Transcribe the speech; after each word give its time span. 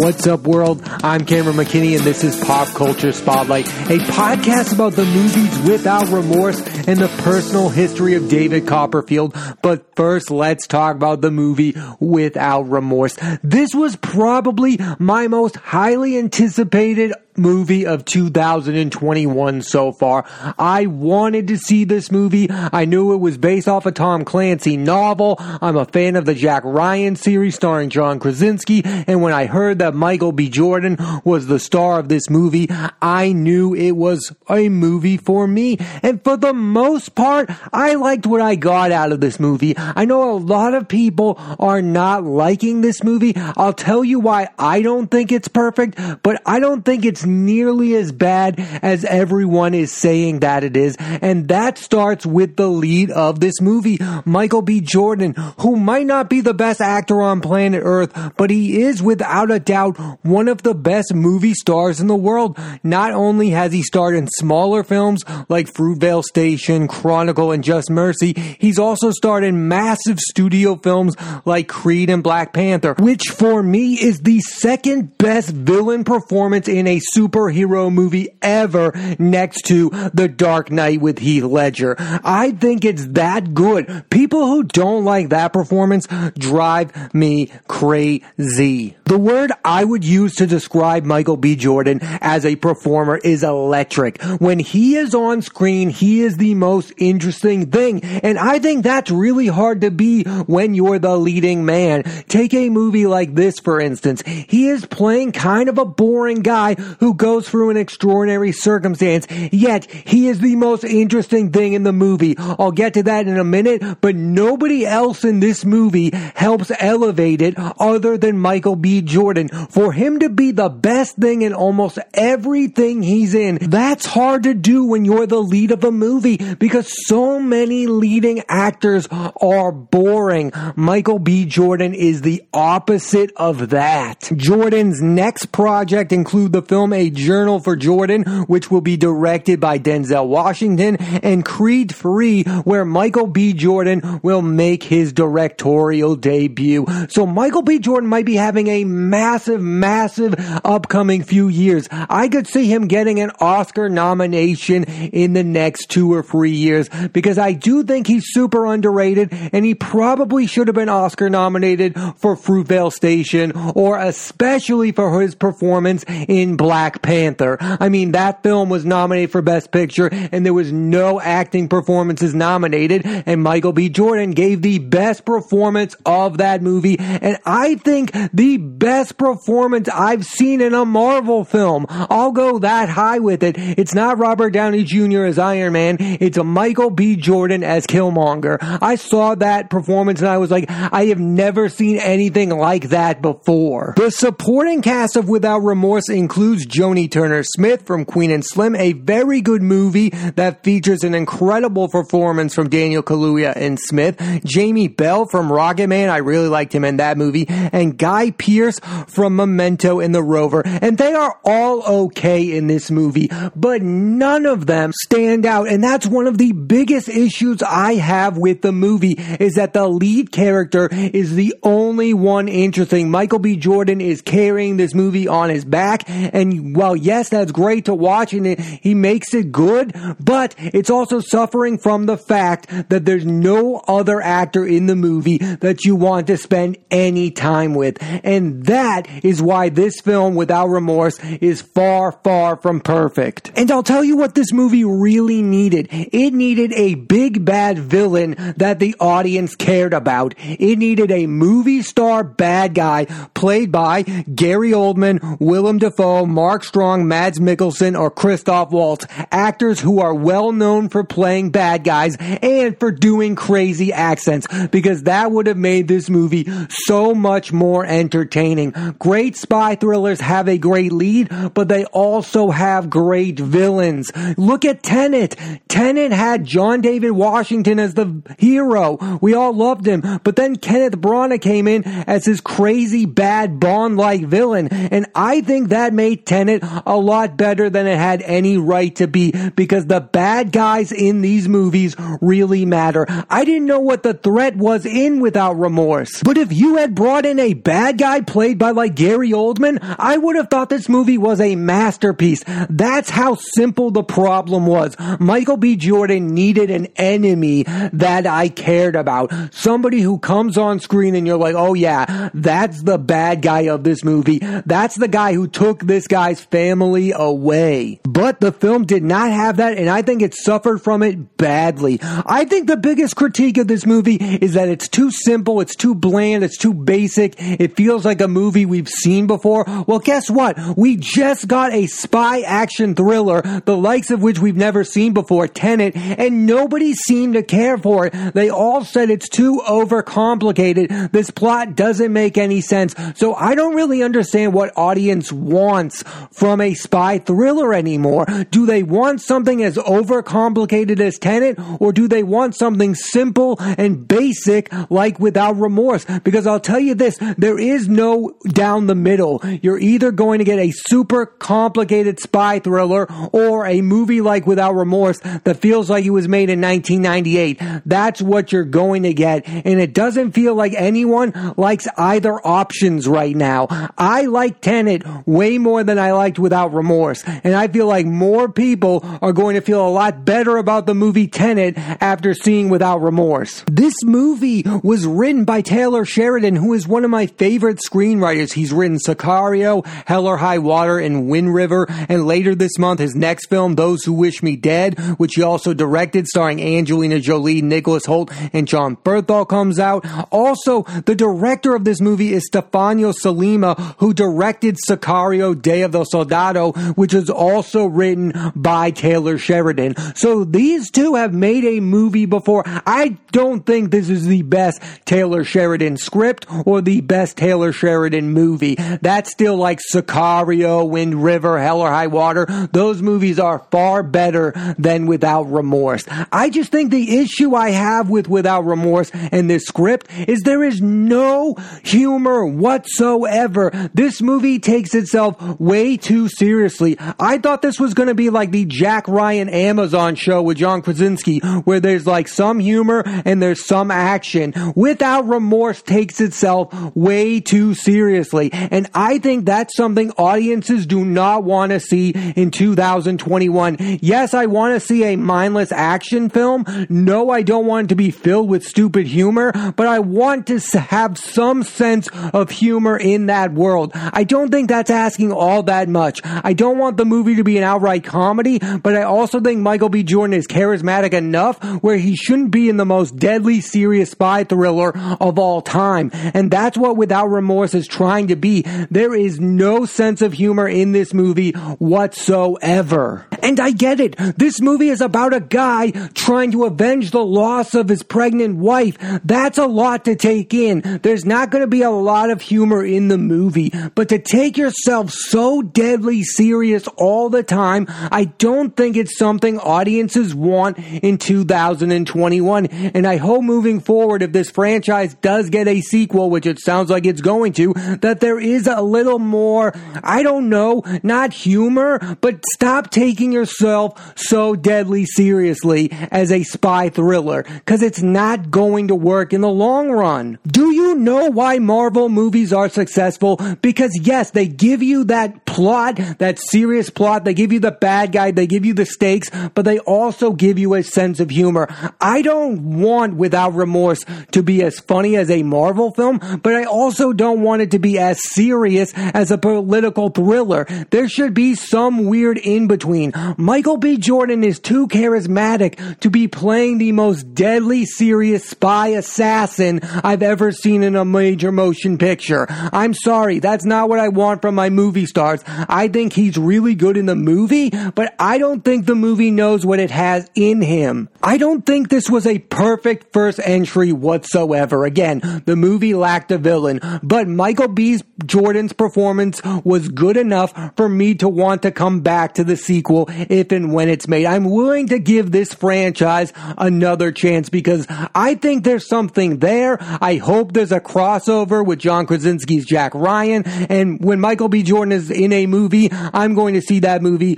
What's 0.00 0.28
up, 0.28 0.46
world? 0.46 0.80
I'm 1.02 1.24
Cameron 1.24 1.56
McKinney, 1.56 1.96
and 1.96 2.06
this 2.06 2.22
is 2.22 2.38
Pop 2.44 2.68
Culture 2.68 3.10
Spotlight, 3.10 3.66
a 3.66 3.98
podcast 3.98 4.72
about 4.72 4.92
the 4.92 5.04
movies 5.04 5.68
without 5.68 6.06
remorse 6.10 6.60
and 6.86 7.00
the 7.00 7.08
personal 7.24 7.68
history 7.68 8.14
of 8.14 8.28
David 8.28 8.68
Copperfield. 8.68 9.34
But 9.60 9.96
first, 9.96 10.30
let's 10.30 10.68
talk 10.68 10.94
about 10.94 11.20
the 11.20 11.32
movie 11.32 11.74
without 11.98 12.70
remorse. 12.70 13.18
This 13.42 13.74
was 13.74 13.96
probably 13.96 14.78
my 15.00 15.26
most 15.26 15.56
highly 15.56 16.16
anticipated 16.16 17.12
movie 17.38 17.86
of 17.86 18.04
2021 18.04 19.62
so 19.62 19.92
far. 19.92 20.24
I 20.58 20.86
wanted 20.86 21.48
to 21.48 21.56
see 21.56 21.84
this 21.84 22.10
movie. 22.10 22.48
I 22.50 22.84
knew 22.84 23.12
it 23.12 23.18
was 23.18 23.38
based 23.38 23.68
off 23.68 23.86
a 23.86 23.92
Tom 23.92 24.24
Clancy 24.24 24.76
novel. 24.76 25.36
I'm 25.38 25.76
a 25.76 25.84
fan 25.84 26.16
of 26.16 26.24
the 26.24 26.34
Jack 26.34 26.62
Ryan 26.64 27.16
series 27.16 27.54
starring 27.54 27.90
John 27.90 28.18
Krasinski. 28.18 28.82
And 28.84 29.22
when 29.22 29.32
I 29.32 29.46
heard 29.46 29.78
that 29.78 29.94
Michael 29.94 30.32
B. 30.32 30.48
Jordan 30.48 30.96
was 31.24 31.46
the 31.46 31.58
star 31.58 31.98
of 31.98 32.08
this 32.08 32.28
movie, 32.28 32.68
I 33.00 33.32
knew 33.32 33.74
it 33.74 33.92
was 33.92 34.32
a 34.48 34.68
movie 34.68 35.16
for 35.16 35.46
me. 35.46 35.78
And 36.02 36.22
for 36.22 36.36
the 36.36 36.52
most 36.52 37.14
part, 37.14 37.50
I 37.72 37.94
liked 37.94 38.26
what 38.26 38.40
I 38.40 38.54
got 38.54 38.92
out 38.92 39.12
of 39.12 39.20
this 39.20 39.38
movie. 39.38 39.74
I 39.78 40.04
know 40.04 40.32
a 40.32 40.38
lot 40.38 40.74
of 40.74 40.88
people 40.88 41.36
are 41.58 41.82
not 41.82 42.24
liking 42.24 42.80
this 42.80 43.02
movie. 43.02 43.34
I'll 43.36 43.72
tell 43.72 44.04
you 44.04 44.20
why 44.20 44.48
I 44.58 44.82
don't 44.82 45.10
think 45.10 45.32
it's 45.32 45.48
perfect, 45.48 45.98
but 46.22 46.40
I 46.44 46.60
don't 46.60 46.84
think 46.84 47.04
it's 47.04 47.24
nearly 47.28 47.94
as 47.94 48.12
bad 48.12 48.58
as 48.82 49.04
everyone 49.04 49.74
is 49.74 49.92
saying 49.92 50.40
that 50.40 50.64
it 50.64 50.76
is. 50.76 50.96
And 50.98 51.48
that 51.48 51.78
starts 51.78 52.26
with 52.26 52.56
the 52.56 52.68
lead 52.68 53.10
of 53.10 53.40
this 53.40 53.60
movie, 53.60 53.98
Michael 54.24 54.62
B. 54.62 54.80
Jordan, 54.80 55.34
who 55.60 55.76
might 55.76 56.06
not 56.06 56.30
be 56.30 56.40
the 56.40 56.54
best 56.54 56.80
actor 56.80 57.20
on 57.22 57.40
planet 57.40 57.82
Earth, 57.84 58.12
but 58.36 58.50
he 58.50 58.80
is 58.82 59.02
without 59.02 59.50
a 59.50 59.58
doubt 59.58 59.96
one 60.24 60.48
of 60.48 60.62
the 60.62 60.74
best 60.74 61.14
movie 61.14 61.54
stars 61.54 62.00
in 62.00 62.06
the 62.06 62.16
world. 62.16 62.58
Not 62.82 63.12
only 63.12 63.50
has 63.50 63.72
he 63.72 63.82
starred 63.82 64.14
in 64.14 64.26
smaller 64.26 64.82
films 64.82 65.22
like 65.48 65.72
Fruitvale 65.72 66.24
Station, 66.24 66.88
Chronicle, 66.88 67.52
and 67.52 67.62
Just 67.64 67.90
Mercy, 67.90 68.34
he's 68.58 68.78
also 68.78 69.10
starred 69.10 69.44
in 69.44 69.68
massive 69.68 70.18
studio 70.18 70.76
films 70.76 71.16
like 71.44 71.68
Creed 71.68 72.10
and 72.10 72.22
Black 72.22 72.52
Panther, 72.52 72.94
which 72.98 73.24
for 73.28 73.62
me 73.62 73.94
is 73.94 74.20
the 74.20 74.40
second 74.40 75.16
best 75.18 75.50
villain 75.50 76.04
performance 76.04 76.68
in 76.68 76.86
a 76.86 77.00
superhero 77.18 77.92
movie 77.92 78.28
ever 78.40 78.92
next 79.18 79.62
to 79.62 79.90
The 80.14 80.28
Dark 80.28 80.70
Knight 80.70 81.00
with 81.00 81.18
Heath 81.18 81.42
Ledger. 81.42 81.96
I 81.98 82.52
think 82.52 82.84
it's 82.84 83.06
that 83.08 83.54
good. 83.54 84.04
People 84.08 84.46
who 84.46 84.62
don't 84.62 85.04
like 85.04 85.30
that 85.30 85.52
performance 85.52 86.06
drive 86.38 87.12
me 87.12 87.50
crazy. 87.66 88.96
The 89.04 89.18
word 89.18 89.50
I 89.64 89.84
would 89.84 90.04
use 90.04 90.34
to 90.34 90.46
describe 90.46 91.04
Michael 91.04 91.38
B. 91.38 91.56
Jordan 91.56 91.98
as 92.02 92.44
a 92.44 92.56
performer 92.56 93.16
is 93.16 93.42
electric. 93.42 94.22
When 94.38 94.58
he 94.58 94.96
is 94.96 95.14
on 95.14 95.42
screen, 95.42 95.90
he 95.90 96.20
is 96.20 96.36
the 96.36 96.54
most 96.54 96.92
interesting 96.98 97.70
thing. 97.70 98.04
And 98.04 98.38
I 98.38 98.58
think 98.58 98.84
that's 98.84 99.10
really 99.10 99.46
hard 99.46 99.80
to 99.80 99.90
be 99.90 100.24
when 100.24 100.74
you're 100.74 100.98
the 100.98 101.16
leading 101.16 101.64
man. 101.64 102.02
Take 102.28 102.54
a 102.54 102.68
movie 102.68 103.06
like 103.06 103.34
this, 103.34 103.58
for 103.58 103.80
instance. 103.80 104.22
He 104.22 104.68
is 104.68 104.84
playing 104.86 105.32
kind 105.32 105.68
of 105.68 105.78
a 105.78 105.86
boring 105.86 106.42
guy 106.42 106.74
who 106.74 107.07
goes 107.14 107.48
through 107.48 107.70
an 107.70 107.76
extraordinary 107.76 108.52
circumstance, 108.52 109.26
yet 109.52 109.90
he 109.90 110.28
is 110.28 110.40
the 110.40 110.56
most 110.56 110.84
interesting 110.84 111.50
thing 111.52 111.72
in 111.72 111.82
the 111.82 111.92
movie. 111.92 112.36
I'll 112.38 112.72
get 112.72 112.94
to 112.94 113.02
that 113.04 113.26
in 113.26 113.36
a 113.36 113.44
minute, 113.44 114.00
but 114.00 114.16
nobody 114.16 114.86
else 114.86 115.24
in 115.24 115.40
this 115.40 115.64
movie 115.64 116.10
helps 116.12 116.70
elevate 116.78 117.42
it 117.42 117.54
other 117.56 118.16
than 118.16 118.38
Michael 118.38 118.76
B. 118.76 119.02
Jordan. 119.02 119.48
For 119.48 119.92
him 119.92 120.20
to 120.20 120.28
be 120.28 120.50
the 120.50 120.68
best 120.68 121.16
thing 121.16 121.42
in 121.42 121.52
almost 121.52 121.98
everything 122.14 123.02
he's 123.02 123.34
in, 123.34 123.58
that's 123.60 124.06
hard 124.06 124.44
to 124.44 124.54
do 124.54 124.86
when 124.86 125.04
you're 125.04 125.26
the 125.26 125.42
lead 125.42 125.70
of 125.70 125.84
a 125.84 125.90
movie 125.90 126.36
because 126.54 126.92
so 127.06 127.38
many 127.38 127.86
leading 127.86 128.42
actors 128.48 129.08
are 129.10 129.72
boring. 129.72 130.52
Michael 130.76 131.18
B. 131.18 131.44
Jordan 131.44 131.94
is 131.94 132.22
the 132.22 132.44
opposite 132.52 133.32
of 133.36 133.70
that. 133.70 134.30
Jordan's 134.36 135.00
next 135.02 135.46
project 135.46 136.12
include 136.12 136.52
the 136.52 136.62
film 136.62 136.87
A 136.92 137.10
Journal 137.10 137.60
for 137.60 137.76
Jordan, 137.76 138.24
which 138.46 138.70
will 138.70 138.80
be 138.80 138.96
directed 138.96 139.60
by 139.60 139.78
Denzel 139.78 140.26
Washington, 140.26 140.96
and 140.96 141.44
Creed 141.44 141.94
3, 141.94 142.42
where 142.64 142.84
Michael 142.84 143.26
B. 143.26 143.52
Jordan 143.52 144.20
will 144.22 144.42
make 144.42 144.82
his 144.82 145.12
directorial 145.12 146.16
debut. 146.16 146.86
So 147.08 147.26
Michael 147.26 147.62
B. 147.62 147.78
Jordan 147.78 148.08
might 148.08 148.26
be 148.26 148.36
having 148.36 148.68
a 148.68 148.84
massive, 148.84 149.60
massive 149.60 150.34
upcoming 150.64 151.22
few 151.22 151.48
years. 151.48 151.88
I 151.90 152.28
could 152.28 152.46
see 152.46 152.72
him 152.72 152.88
getting 152.88 153.20
an 153.20 153.30
Oscar 153.40 153.88
nomination 153.88 154.84
in 154.84 155.32
the 155.32 155.44
next 155.44 155.90
two 155.90 156.12
or 156.12 156.22
three 156.22 156.52
years 156.52 156.88
because 157.12 157.38
I 157.38 157.52
do 157.52 157.82
think 157.82 158.06
he's 158.06 158.24
super 158.28 158.66
underrated 158.66 159.28
and 159.52 159.64
he 159.64 159.74
probably 159.74 160.46
should 160.46 160.68
have 160.68 160.74
been 160.74 160.88
Oscar 160.88 161.28
nominated 161.30 161.94
for 162.16 162.36
Fruitvale 162.36 162.92
Station 162.92 163.52
or 163.74 163.98
especially 163.98 164.92
for 164.92 165.20
his 165.20 165.34
performance 165.34 166.04
in 166.08 166.56
Black 166.56 166.77
Panther. 167.02 167.56
I 167.60 167.88
mean, 167.88 168.12
that 168.12 168.42
film 168.42 168.68
was 168.68 168.84
nominated 168.84 169.30
for 169.30 169.42
Best 169.42 169.72
Picture 169.72 170.08
and 170.12 170.44
there 170.44 170.54
was 170.54 170.72
no 170.72 171.20
acting 171.20 171.68
performances 171.68 172.34
nominated 172.34 173.02
and 173.04 173.42
Michael 173.42 173.72
B. 173.72 173.88
Jordan 173.88 174.30
gave 174.32 174.62
the 174.62 174.78
best 174.78 175.24
performance 175.24 175.96
of 176.06 176.38
that 176.38 176.62
movie 176.62 176.96
and 176.98 177.38
I 177.44 177.76
think 177.76 178.12
the 178.32 178.56
best 178.56 179.18
performance 179.18 179.88
I've 179.88 180.24
seen 180.24 180.60
in 180.60 180.74
a 180.74 180.84
Marvel 180.84 181.44
film. 181.44 181.86
I'll 181.88 182.32
go 182.32 182.58
that 182.60 182.88
high 182.88 183.18
with 183.18 183.42
it. 183.42 183.56
It's 183.58 183.94
not 183.94 184.18
Robert 184.18 184.50
Downey 184.50 184.84
Jr. 184.84 185.24
as 185.24 185.38
Iron 185.38 185.72
Man. 185.72 185.96
It's 186.00 186.38
a 186.38 186.44
Michael 186.44 186.90
B. 186.90 187.16
Jordan 187.16 187.64
as 187.64 187.86
Killmonger. 187.86 188.58
I 188.60 188.96
saw 188.96 189.34
that 189.36 189.70
performance 189.70 190.20
and 190.20 190.28
I 190.28 190.38
was 190.38 190.50
like, 190.50 190.70
I 190.70 191.06
have 191.06 191.18
never 191.18 191.68
seen 191.68 191.98
anything 191.98 192.50
like 192.50 192.90
that 192.90 193.20
before. 193.22 193.94
The 193.96 194.10
supporting 194.10 194.82
cast 194.82 195.16
of 195.16 195.28
Without 195.28 195.60
Remorse 195.60 196.08
includes 196.08 196.66
Jodie 196.68 197.10
Turner 197.10 197.42
Smith 197.42 197.86
from 197.86 198.04
Queen 198.04 198.30
and 198.30 198.44
Slim, 198.44 198.76
a 198.76 198.92
very 198.92 199.40
good 199.40 199.62
movie 199.62 200.10
that 200.10 200.62
features 200.62 201.02
an 201.02 201.14
incredible 201.14 201.88
performance 201.88 202.54
from 202.54 202.68
Daniel 202.68 203.02
Kaluuya 203.02 203.54
and 203.56 203.78
Smith, 203.80 204.20
Jamie 204.44 204.88
Bell 204.88 205.26
from 205.26 205.50
Rocket 205.50 205.88
Man, 205.88 206.10
I 206.10 206.18
really 206.18 206.48
liked 206.48 206.74
him 206.74 206.84
in 206.84 206.98
that 206.98 207.16
movie, 207.16 207.46
and 207.48 207.96
Guy 207.96 208.30
Pearce 208.32 208.80
from 209.06 209.36
Memento 209.36 210.00
and 210.00 210.14
The 210.14 210.22
Rover, 210.22 210.62
and 210.64 210.98
they 210.98 211.14
are 211.14 211.38
all 211.44 211.82
okay 212.02 212.56
in 212.56 212.66
this 212.66 212.90
movie, 212.90 213.30
but 213.56 213.82
none 213.82 214.44
of 214.46 214.66
them 214.66 214.92
stand 214.92 215.46
out, 215.46 215.68
and 215.68 215.82
that's 215.82 216.06
one 216.06 216.26
of 216.26 216.38
the 216.38 216.52
biggest 216.52 217.08
issues 217.08 217.62
I 217.62 217.94
have 217.94 218.36
with 218.36 218.62
the 218.62 218.72
movie, 218.72 219.16
is 219.40 219.54
that 219.54 219.72
the 219.72 219.88
lead 219.88 220.32
character 220.32 220.88
is 220.92 221.34
the 221.34 221.54
only 221.62 222.12
one 222.14 222.48
interesting. 222.48 223.10
Michael 223.10 223.38
B. 223.38 223.56
Jordan 223.56 224.00
is 224.00 224.20
carrying 224.20 224.76
this 224.76 224.94
movie 224.94 225.28
on 225.28 225.48
his 225.48 225.64
back, 225.64 226.04
and 226.08 226.57
while 226.58 226.96
yes, 226.96 227.28
that's 227.28 227.52
great 227.52 227.84
to 227.86 227.94
watch, 227.94 228.32
and 228.32 228.46
it, 228.46 228.60
he 228.60 228.94
makes 228.94 229.34
it 229.34 229.52
good, 229.52 229.94
but 230.20 230.54
it's 230.58 230.90
also 230.90 231.20
suffering 231.20 231.78
from 231.78 232.06
the 232.06 232.16
fact 232.16 232.68
that 232.88 233.04
there's 233.04 233.24
no 233.24 233.82
other 233.88 234.20
actor 234.20 234.66
in 234.66 234.86
the 234.86 234.96
movie 234.96 235.38
that 235.38 235.84
you 235.84 235.94
want 235.94 236.26
to 236.26 236.36
spend 236.36 236.76
any 236.90 237.30
time 237.30 237.74
with, 237.74 237.98
and 238.24 238.64
that 238.66 239.06
is 239.24 239.42
why 239.42 239.68
this 239.68 240.00
film, 240.00 240.34
Without 240.34 240.68
Remorse, 240.68 241.18
is 241.40 241.62
far, 241.62 242.12
far 242.12 242.56
from 242.56 242.80
perfect. 242.80 243.52
And 243.56 243.70
I'll 243.70 243.82
tell 243.82 244.04
you 244.04 244.16
what 244.16 244.34
this 244.34 244.52
movie 244.52 244.84
really 244.84 245.42
needed. 245.42 245.88
It 245.90 246.32
needed 246.32 246.72
a 246.72 246.94
big 246.94 247.44
bad 247.44 247.78
villain 247.78 248.36
that 248.56 248.78
the 248.78 248.94
audience 249.00 249.56
cared 249.56 249.94
about. 249.94 250.34
It 250.38 250.78
needed 250.78 251.10
a 251.10 251.26
movie 251.26 251.82
star 251.82 252.24
bad 252.24 252.74
guy 252.74 253.06
played 253.34 253.70
by 253.72 254.02
Gary 254.02 254.70
Oldman, 254.70 255.38
Willem 255.40 255.78
Dafoe, 255.78 256.26
Mark 256.26 256.47
Strong, 256.48 257.06
Mads 257.06 257.38
Mikkelsen, 257.38 257.98
or 257.98 258.10
Christoph 258.10 258.70
Waltz. 258.70 259.06
Actors 259.30 259.80
who 259.80 260.00
are 260.00 260.14
well 260.14 260.50
known 260.52 260.88
for 260.88 261.04
playing 261.04 261.50
bad 261.50 261.84
guys 261.84 262.16
and 262.18 262.78
for 262.80 262.90
doing 262.90 263.36
crazy 263.36 263.92
accents 263.92 264.46
because 264.70 265.02
that 265.02 265.30
would 265.30 265.46
have 265.46 265.58
made 265.58 265.88
this 265.88 266.08
movie 266.08 266.48
so 266.70 267.14
much 267.14 267.52
more 267.52 267.84
entertaining. 267.84 268.70
Great 268.98 269.36
spy 269.36 269.74
thrillers 269.74 270.20
have 270.20 270.48
a 270.48 270.56
great 270.56 270.92
lead, 270.92 271.28
but 271.52 271.68
they 271.68 271.84
also 271.86 272.50
have 272.50 272.88
great 272.88 273.38
villains. 273.38 274.10
Look 274.38 274.64
at 274.64 274.82
Tenet. 274.82 275.36
Tenet 275.68 276.12
had 276.12 276.44
John 276.46 276.80
David 276.80 277.10
Washington 277.10 277.78
as 277.78 277.92
the 277.92 278.22
hero. 278.38 279.18
We 279.20 279.34
all 279.34 279.52
loved 279.52 279.86
him, 279.86 280.20
but 280.24 280.36
then 280.36 280.56
Kenneth 280.56 280.98
Branagh 280.98 281.42
came 281.42 281.68
in 281.68 281.84
as 281.84 282.24
his 282.24 282.40
crazy 282.40 283.04
bad 283.04 283.60
Bond-like 283.60 284.22
villain, 284.22 284.68
and 284.68 285.06
I 285.14 285.40
think 285.40 285.68
that 285.68 285.92
made 285.92 286.24
Tenet 286.24 286.37
Tenet 286.38 286.62
a 286.86 286.96
lot 286.96 287.36
better 287.36 287.68
than 287.68 287.88
it 287.88 287.98
had 287.98 288.22
any 288.22 288.58
right 288.58 288.94
to 288.94 289.08
be 289.08 289.32
because 289.56 289.86
the 289.86 290.00
bad 290.00 290.52
guys 290.52 290.92
in 290.92 291.20
these 291.20 291.48
movies 291.48 291.96
really 292.20 292.64
matter. 292.64 293.06
I 293.28 293.44
didn't 293.44 293.66
know 293.66 293.80
what 293.80 294.04
the 294.04 294.14
threat 294.14 294.54
was 294.54 294.86
in 294.86 295.18
Without 295.18 295.54
Remorse. 295.54 296.22
But 296.22 296.38
if 296.38 296.52
you 296.52 296.76
had 296.76 296.94
brought 296.94 297.26
in 297.26 297.40
a 297.40 297.54
bad 297.54 297.98
guy 297.98 298.20
played 298.20 298.56
by 298.56 298.70
like 298.70 298.94
Gary 298.94 299.30
Oldman, 299.30 299.78
I 299.98 300.16
would 300.16 300.36
have 300.36 300.48
thought 300.48 300.68
this 300.68 300.88
movie 300.88 301.18
was 301.18 301.40
a 301.40 301.56
masterpiece. 301.56 302.44
That's 302.70 303.10
how 303.10 303.34
simple 303.34 303.90
the 303.90 304.04
problem 304.04 304.66
was. 304.66 304.94
Michael 305.18 305.56
B. 305.56 305.74
Jordan 305.74 306.34
needed 306.34 306.70
an 306.70 306.86
enemy 306.94 307.64
that 307.92 308.28
I 308.28 308.48
cared 308.48 308.94
about. 308.94 309.32
Somebody 309.52 310.02
who 310.02 310.20
comes 310.20 310.56
on 310.56 310.78
screen 310.78 311.16
and 311.16 311.26
you're 311.26 311.36
like, 311.36 311.56
oh 311.56 311.74
yeah, 311.74 312.30
that's 312.32 312.84
the 312.84 312.96
bad 312.96 313.42
guy 313.42 313.62
of 313.62 313.82
this 313.82 314.04
movie. 314.04 314.38
That's 314.38 314.94
the 314.94 315.08
guy 315.08 315.34
who 315.34 315.48
took 315.48 315.80
this 315.80 316.06
guy's 316.28 316.44
family 316.44 317.12
away. 317.14 318.00
But 318.04 318.40
the 318.40 318.52
film 318.52 318.84
did 318.84 319.02
not 319.02 319.30
have 319.30 319.56
that 319.56 319.78
and 319.78 319.88
I 319.88 320.02
think 320.02 320.20
it 320.20 320.34
suffered 320.34 320.82
from 320.82 321.02
it 321.02 321.38
badly. 321.38 321.98
I 322.02 322.44
think 322.44 322.66
the 322.66 322.76
biggest 322.76 323.16
critique 323.16 323.56
of 323.56 323.66
this 323.66 323.86
movie 323.86 324.16
is 324.16 324.52
that 324.54 324.68
it's 324.68 324.88
too 324.88 325.10
simple, 325.10 325.60
it's 325.60 325.74
too 325.74 325.94
bland, 325.94 326.44
it's 326.44 326.58
too 326.58 326.74
basic. 326.74 327.34
It 327.38 327.76
feels 327.76 328.04
like 328.04 328.20
a 328.20 328.28
movie 328.28 328.66
we've 328.66 328.88
seen 328.88 329.26
before. 329.26 329.64
Well, 329.86 330.00
guess 330.00 330.28
what? 330.28 330.58
We 330.76 330.96
just 330.96 331.48
got 331.48 331.72
a 331.72 331.86
spy 331.86 332.40
action 332.40 332.94
thriller, 332.94 333.40
the 333.64 333.76
likes 333.76 334.10
of 334.10 334.22
which 334.22 334.38
we've 334.38 334.56
never 334.56 334.84
seen 334.84 335.14
before, 335.14 335.48
Tenet, 335.48 335.96
and 335.96 336.44
nobody 336.44 336.92
seemed 336.92 337.34
to 337.34 337.42
care 337.42 337.78
for 337.78 338.06
it. 338.06 338.34
They 338.34 338.50
all 338.50 338.84
said 338.84 339.08
it's 339.08 339.28
too 339.30 339.62
overcomplicated. 339.66 341.10
This 341.10 341.30
plot 341.30 341.74
doesn't 341.74 342.12
make 342.12 342.36
any 342.36 342.60
sense. 342.60 342.94
So 343.14 343.34
I 343.34 343.54
don't 343.54 343.74
really 343.74 344.02
understand 344.02 344.52
what 344.52 344.76
audience 344.76 345.32
wants 345.32 346.04
from 346.32 346.60
a 346.60 346.74
spy 346.74 347.18
thriller 347.18 347.74
anymore. 347.74 348.26
Do 348.50 348.66
they 348.66 348.82
want 348.82 349.20
something 349.20 349.62
as 349.62 349.76
overcomplicated 349.76 351.00
as 351.00 351.18
Tenet, 351.18 351.58
or 351.80 351.92
do 351.92 352.08
they 352.08 352.22
want 352.22 352.54
something 352.54 352.94
simple 352.94 353.56
and 353.60 354.06
basic 354.06 354.72
like 354.90 355.18
Without 355.20 355.56
Remorse? 355.56 356.04
Because 356.24 356.46
I'll 356.46 356.60
tell 356.60 356.80
you 356.80 356.94
this, 356.94 357.18
there 357.36 357.58
is 357.58 357.88
no 357.88 358.36
down 358.48 358.86
the 358.86 358.94
middle. 358.94 359.40
You're 359.62 359.78
either 359.78 360.12
going 360.12 360.38
to 360.38 360.44
get 360.44 360.58
a 360.58 360.70
super 360.72 361.26
complicated 361.26 362.20
spy 362.20 362.58
thriller 362.58 363.06
or 363.32 363.66
a 363.66 363.82
movie 363.82 364.20
like 364.20 364.46
Without 364.46 364.74
Remorse 364.74 365.18
that 365.44 365.58
feels 365.58 365.90
like 365.90 366.04
it 366.04 366.10
was 366.10 366.28
made 366.28 366.50
in 366.50 366.60
1998. 366.60 367.60
That's 367.86 368.22
what 368.22 368.52
you're 368.52 368.64
going 368.64 369.02
to 369.04 369.14
get. 369.14 369.46
And 369.46 369.80
it 369.80 369.94
doesn't 369.94 370.32
feel 370.32 370.54
like 370.54 370.74
anyone 370.74 371.54
likes 371.56 371.86
either 371.96 372.34
options 372.46 373.08
right 373.08 373.34
now. 373.34 373.66
I 373.96 374.26
like 374.26 374.60
Tenet 374.60 375.04
way 375.26 375.58
more 375.58 375.84
than 375.84 375.97
I 375.98 376.12
liked 376.12 376.38
Without 376.38 376.72
Remorse. 376.72 377.22
And 377.26 377.54
I 377.54 377.68
feel 377.68 377.86
like 377.86 378.06
more 378.06 378.48
people 378.48 379.04
are 379.22 379.32
going 379.32 379.54
to 379.54 379.60
feel 379.60 379.86
a 379.86 379.90
lot 379.90 380.24
better 380.24 380.56
about 380.56 380.86
the 380.86 380.94
movie 380.94 381.28
Tenet 381.28 381.74
after 381.76 382.34
seeing 382.34 382.68
Without 382.68 382.98
Remorse. 382.98 383.64
This 383.70 383.94
movie 384.04 384.64
was 384.82 385.06
written 385.06 385.44
by 385.44 385.60
Taylor 385.60 386.04
Sheridan, 386.04 386.56
who 386.56 386.74
is 386.74 386.86
one 386.86 387.04
of 387.04 387.10
my 387.10 387.26
favorite 387.26 387.78
screenwriters. 387.78 388.52
He's 388.52 388.72
written 388.72 388.98
Sicario, 388.98 389.86
Hell 390.06 390.26
or 390.26 390.36
High 390.36 390.58
Water, 390.58 390.98
and 390.98 391.28
Wind 391.28 391.54
River. 391.54 391.86
And 392.08 392.26
later 392.26 392.54
this 392.54 392.78
month, 392.78 393.00
his 393.00 393.14
next 393.14 393.46
film, 393.46 393.74
Those 393.74 394.04
Who 394.04 394.12
Wish 394.12 394.42
Me 394.42 394.56
Dead, 394.56 394.98
which 395.18 395.34
he 395.34 395.42
also 395.42 395.74
directed, 395.74 396.26
starring 396.26 396.62
Angelina 396.62 397.20
Jolie, 397.20 397.62
Nicholas 397.62 398.06
Hoult, 398.06 398.32
and 398.52 398.68
Jon 398.68 398.96
Bernthal, 398.96 399.48
comes 399.48 399.78
out. 399.78 400.06
Also, 400.30 400.82
the 401.04 401.14
director 401.14 401.74
of 401.74 401.84
this 401.84 402.00
movie 402.00 402.32
is 402.32 402.46
Stefano 402.46 403.12
Sollima, 403.12 403.96
who 403.98 404.12
directed 404.12 404.76
Sicario, 404.88 405.60
Day 405.60 405.82
the 405.92 406.04
Soldado, 406.04 406.72
which 406.92 407.14
is 407.14 407.30
also 407.30 407.86
written 407.86 408.32
by 408.54 408.90
Taylor 408.90 409.38
Sheridan. 409.38 409.96
So 410.14 410.44
these 410.44 410.90
two 410.90 411.14
have 411.14 411.32
made 411.32 411.64
a 411.64 411.80
movie 411.80 412.26
before. 412.26 412.62
I 412.66 413.16
don't 413.32 413.64
think 413.64 413.90
this 413.90 414.08
is 414.08 414.26
the 414.26 414.42
best 414.42 414.82
Taylor 415.04 415.44
Sheridan 415.44 415.96
script 415.96 416.46
or 416.66 416.80
the 416.80 417.00
best 417.00 417.36
Taylor 417.36 417.72
Sheridan 417.72 418.32
movie. 418.32 418.74
That's 418.74 419.30
still 419.30 419.56
like 419.56 419.78
Sicario, 419.92 420.88
Wind 420.88 421.22
River, 421.22 421.58
Hell 421.58 421.80
or 421.80 421.90
High 421.90 422.06
Water. 422.06 422.46
Those 422.72 423.02
movies 423.02 423.38
are 423.38 423.60
far 423.70 424.02
better 424.02 424.52
than 424.78 425.06
Without 425.06 425.44
Remorse. 425.44 426.04
I 426.32 426.50
just 426.50 426.72
think 426.72 426.90
the 426.90 427.18
issue 427.18 427.54
I 427.54 427.70
have 427.70 428.10
with 428.10 428.28
Without 428.28 428.64
Remorse 428.64 429.10
and 429.12 429.48
this 429.48 429.64
script 429.64 430.08
is 430.26 430.40
there 430.40 430.64
is 430.64 430.80
no 430.80 431.54
humor 431.84 432.44
whatsoever. 432.44 433.90
This 433.94 434.20
movie 434.20 434.58
takes 434.58 434.94
itself 434.94 435.40
way 435.60 435.77
too 435.96 436.28
seriously. 436.28 436.96
I 437.18 437.38
thought 437.38 437.62
this 437.62 437.80
was 437.80 437.94
going 437.94 438.08
to 438.08 438.14
be 438.14 438.30
like 438.30 438.50
the 438.50 438.64
Jack 438.64 439.08
Ryan 439.08 439.48
Amazon 439.48 440.14
show 440.14 440.42
with 440.42 440.58
John 440.58 440.82
Krasinski, 440.82 441.38
where 441.38 441.80
there's 441.80 442.06
like 442.06 442.28
some 442.28 442.58
humor 442.58 443.02
and 443.24 443.42
there's 443.42 443.64
some 443.64 443.90
action. 443.90 444.54
Without 444.74 445.26
Remorse 445.26 445.82
takes 445.82 446.20
itself 446.20 446.72
way 446.94 447.40
too 447.40 447.74
seriously. 447.74 448.50
And 448.52 448.88
I 448.94 449.18
think 449.18 449.44
that's 449.44 449.76
something 449.76 450.10
audiences 450.12 450.86
do 450.86 451.04
not 451.04 451.44
want 451.44 451.70
to 451.70 451.80
see 451.80 452.10
in 452.10 452.50
2021. 452.50 453.76
Yes, 454.00 454.34
I 454.34 454.46
want 454.46 454.74
to 454.74 454.80
see 454.80 455.04
a 455.04 455.16
mindless 455.16 455.72
action 455.72 456.28
film. 456.28 456.64
No, 456.88 457.30
I 457.30 457.42
don't 457.42 457.66
want 457.66 457.86
it 457.86 457.88
to 457.88 457.96
be 457.96 458.10
filled 458.10 458.48
with 458.48 458.64
stupid 458.64 459.06
humor, 459.06 459.52
but 459.76 459.86
I 459.86 459.98
want 460.00 460.46
to 460.48 460.58
have 460.78 461.18
some 461.18 461.62
sense 461.62 462.08
of 462.32 462.50
humor 462.50 462.96
in 462.96 463.26
that 463.26 463.52
world. 463.52 463.92
I 463.94 464.24
don't 464.24 464.50
think 464.50 464.68
that's 464.68 464.90
asking 464.90 465.32
all 465.32 465.62
that 465.68 465.88
much. 465.88 466.20
I 466.24 466.52
don't 466.52 466.78
want 466.78 466.96
the 466.96 467.04
movie 467.04 467.36
to 467.36 467.44
be 467.44 467.56
an 467.56 467.64
outright 467.64 468.04
comedy, 468.04 468.58
but 468.58 468.96
I 468.96 469.02
also 469.02 469.40
think 469.40 469.60
Michael 469.60 469.88
B. 469.88 470.02
Jordan 470.02 470.34
is 470.34 470.46
charismatic 470.46 471.12
enough 471.12 471.62
where 471.82 471.96
he 471.96 472.16
shouldn't 472.16 472.50
be 472.50 472.68
in 472.68 472.76
the 472.76 472.84
most 472.84 473.16
deadly 473.16 473.60
serious 473.60 474.10
spy 474.10 474.44
thriller 474.44 474.92
of 475.20 475.38
all 475.38 475.60
time. 475.60 476.10
And 476.12 476.50
that's 476.50 476.76
what 476.76 476.96
Without 476.96 477.28
Remorse 477.28 477.74
is 477.74 477.86
trying 477.86 478.28
to 478.28 478.36
be. 478.36 478.62
There 478.90 479.14
is 479.14 479.40
no 479.40 479.84
sense 479.86 480.22
of 480.22 480.32
humor 480.32 480.68
in 480.68 480.92
this 480.92 481.14
movie 481.14 481.52
whatsoever. 481.52 483.26
And 483.42 483.60
I 483.60 483.70
get 483.70 484.00
it. 484.00 484.16
This 484.36 484.60
movie 484.60 484.88
is 484.88 485.00
about 485.00 485.34
a 485.34 485.40
guy 485.40 485.90
trying 486.14 486.52
to 486.52 486.64
avenge 486.64 487.10
the 487.10 487.24
loss 487.24 487.74
of 487.74 487.88
his 487.88 488.02
pregnant 488.02 488.56
wife. 488.56 488.96
That's 489.24 489.58
a 489.58 489.66
lot 489.66 490.04
to 490.06 490.16
take 490.16 490.52
in. 490.54 491.00
There's 491.02 491.24
not 491.24 491.50
going 491.50 491.62
to 491.62 491.68
be 491.68 491.82
a 491.82 491.90
lot 491.90 492.30
of 492.30 492.40
humor 492.40 492.84
in 492.84 493.08
the 493.08 493.18
movie, 493.18 493.72
but 493.94 494.08
to 494.08 494.18
take 494.18 494.56
yourself 494.56 495.10
so 495.10 495.57
deadly 495.62 496.22
serious 496.22 496.86
all 496.96 497.30
the 497.30 497.42
time, 497.42 497.86
I 497.88 498.26
don't 498.38 498.76
think 498.76 498.96
it's 498.96 499.16
something 499.18 499.58
audiences 499.58 500.34
want 500.34 500.78
in 500.78 501.18
2021. 501.18 502.66
And 502.66 503.06
I 503.06 503.16
hope 503.16 503.42
moving 503.42 503.80
forward, 503.80 504.22
if 504.22 504.32
this 504.32 504.50
franchise 504.50 505.14
does 505.14 505.50
get 505.50 505.68
a 505.68 505.80
sequel, 505.80 506.30
which 506.30 506.46
it 506.46 506.60
sounds 506.60 506.90
like 506.90 507.06
it's 507.06 507.20
going 507.20 507.52
to, 507.54 507.72
that 508.00 508.20
there 508.20 508.38
is 508.38 508.66
a 508.66 508.82
little 508.82 509.18
more, 509.18 509.72
I 510.02 510.22
don't 510.22 510.48
know, 510.48 510.82
not 511.02 511.32
humor, 511.32 512.16
but 512.20 512.44
stop 512.54 512.90
taking 512.90 513.32
yourself 513.32 514.18
so 514.18 514.54
deadly 514.54 515.04
seriously 515.06 515.90
as 516.10 516.30
a 516.32 516.42
spy 516.42 516.88
thriller, 516.88 517.42
cause 517.66 517.82
it's 517.82 518.02
not 518.02 518.50
going 518.50 518.88
to 518.88 518.94
work 518.94 519.32
in 519.32 519.40
the 519.40 519.48
long 519.48 519.90
run. 519.90 520.38
Do 520.46 520.72
you 520.72 520.94
know 520.94 521.26
why 521.30 521.58
Marvel 521.58 522.08
movies 522.08 522.52
are 522.52 522.68
successful? 522.68 523.36
Because 523.62 523.98
yes, 524.02 524.30
they 524.30 524.46
give 524.46 524.82
you 524.82 525.04
that 525.04 525.44
plot, 525.48 525.96
that 526.18 526.38
serious 526.38 526.90
plot, 526.90 527.24
they 527.24 527.34
give 527.34 527.52
you 527.52 527.60
the 527.60 527.72
bad 527.72 528.12
guy, 528.12 528.30
they 528.30 528.46
give 528.46 528.64
you 528.64 528.74
the 528.74 528.86
stakes, 528.86 529.30
but 529.54 529.64
they 529.64 529.78
also 529.80 530.32
give 530.32 530.58
you 530.58 530.74
a 530.74 530.82
sense 530.82 531.20
of 531.20 531.30
humor. 531.30 531.66
I 532.00 532.22
don't 532.22 532.78
want 532.80 533.16
Without 533.16 533.54
Remorse 533.54 534.04
to 534.32 534.42
be 534.42 534.62
as 534.62 534.78
funny 534.78 535.16
as 535.16 535.30
a 535.30 535.42
Marvel 535.42 535.90
film, 535.90 536.18
but 536.42 536.54
I 536.54 536.64
also 536.64 537.12
don't 537.12 537.42
want 537.42 537.62
it 537.62 537.70
to 537.72 537.78
be 537.78 537.98
as 537.98 538.20
serious 538.32 538.92
as 538.94 539.30
a 539.30 539.38
political 539.38 540.10
thriller. 540.10 540.66
There 540.90 541.08
should 541.08 541.34
be 541.34 541.54
some 541.54 542.04
weird 542.04 542.38
in 542.38 542.68
between. 542.68 543.12
Michael 543.36 543.78
B. 543.78 543.96
Jordan 543.96 544.44
is 544.44 544.60
too 544.60 544.86
charismatic 544.88 546.00
to 546.00 546.10
be 546.10 546.28
playing 546.28 546.78
the 546.78 546.92
most 546.92 547.34
deadly 547.34 547.86
serious 547.86 548.44
spy 548.44 548.88
assassin 548.88 549.80
I've 549.82 550.22
ever 550.22 550.52
seen 550.52 550.82
in 550.82 550.94
a 550.94 551.04
major 551.04 551.50
motion 551.50 551.98
picture. 551.98 552.46
I'm 552.48 552.94
sorry, 552.94 553.38
that's 553.38 553.64
not 553.64 553.88
what 553.88 553.98
I 553.98 554.08
want 554.08 554.42
from 554.42 554.54
my 554.54 554.70
movie 554.70 555.06
stars. 555.06 555.37
I 555.46 555.88
think 555.88 556.12
he's 556.12 556.36
really 556.36 556.74
good 556.74 556.96
in 556.96 557.06
the 557.06 557.16
movie, 557.16 557.70
but 557.70 558.14
I 558.18 558.38
don't 558.38 558.64
think 558.64 558.86
the 558.86 558.94
movie 558.94 559.30
knows 559.30 559.64
what 559.64 559.80
it 559.80 559.90
has 559.90 560.30
in 560.34 560.62
him. 560.62 561.08
I 561.22 561.38
don't 561.38 561.64
think 561.64 561.88
this 561.88 562.08
was 562.08 562.26
a 562.26 562.38
perfect 562.38 563.12
first 563.12 563.40
entry 563.42 563.92
whatsoever. 563.92 564.84
Again, 564.84 565.42
the 565.46 565.56
movie 565.56 565.94
lacked 565.94 566.30
a 566.30 566.38
villain, 566.38 566.80
but 567.02 567.28
Michael 567.28 567.68
B. 567.68 567.98
Jordan's 568.24 568.72
performance 568.72 569.40
was 569.64 569.88
good 569.88 570.16
enough 570.16 570.52
for 570.76 570.88
me 570.88 571.14
to 571.16 571.28
want 571.28 571.62
to 571.62 571.70
come 571.70 572.00
back 572.00 572.34
to 572.34 572.44
the 572.44 572.56
sequel 572.56 573.06
if 573.08 573.52
and 573.52 573.72
when 573.72 573.88
it's 573.88 574.08
made. 574.08 574.26
I'm 574.26 574.44
willing 574.44 574.88
to 574.88 574.98
give 574.98 575.30
this 575.30 575.54
franchise 575.54 576.32
another 576.56 577.12
chance 577.12 577.48
because 577.48 577.86
I 578.14 578.34
think 578.34 578.64
there's 578.64 578.88
something 578.88 579.38
there. 579.38 579.78
I 579.80 580.16
hope 580.16 580.52
there's 580.52 580.72
a 580.72 580.80
crossover 580.80 581.64
with 581.64 581.78
John 581.78 582.06
Krasinski's 582.06 582.66
Jack 582.66 582.94
Ryan. 582.94 583.44
And 583.46 584.04
when 584.04 584.20
Michael 584.20 584.48
B. 584.48 584.62
Jordan 584.62 584.92
is 584.92 585.10
in 585.32 585.44
a 585.44 585.46
movie, 585.46 585.88
I'm 585.92 586.34
going 586.34 586.54
to 586.54 586.62
see 586.62 586.80
that 586.80 587.02
movie 587.02 587.36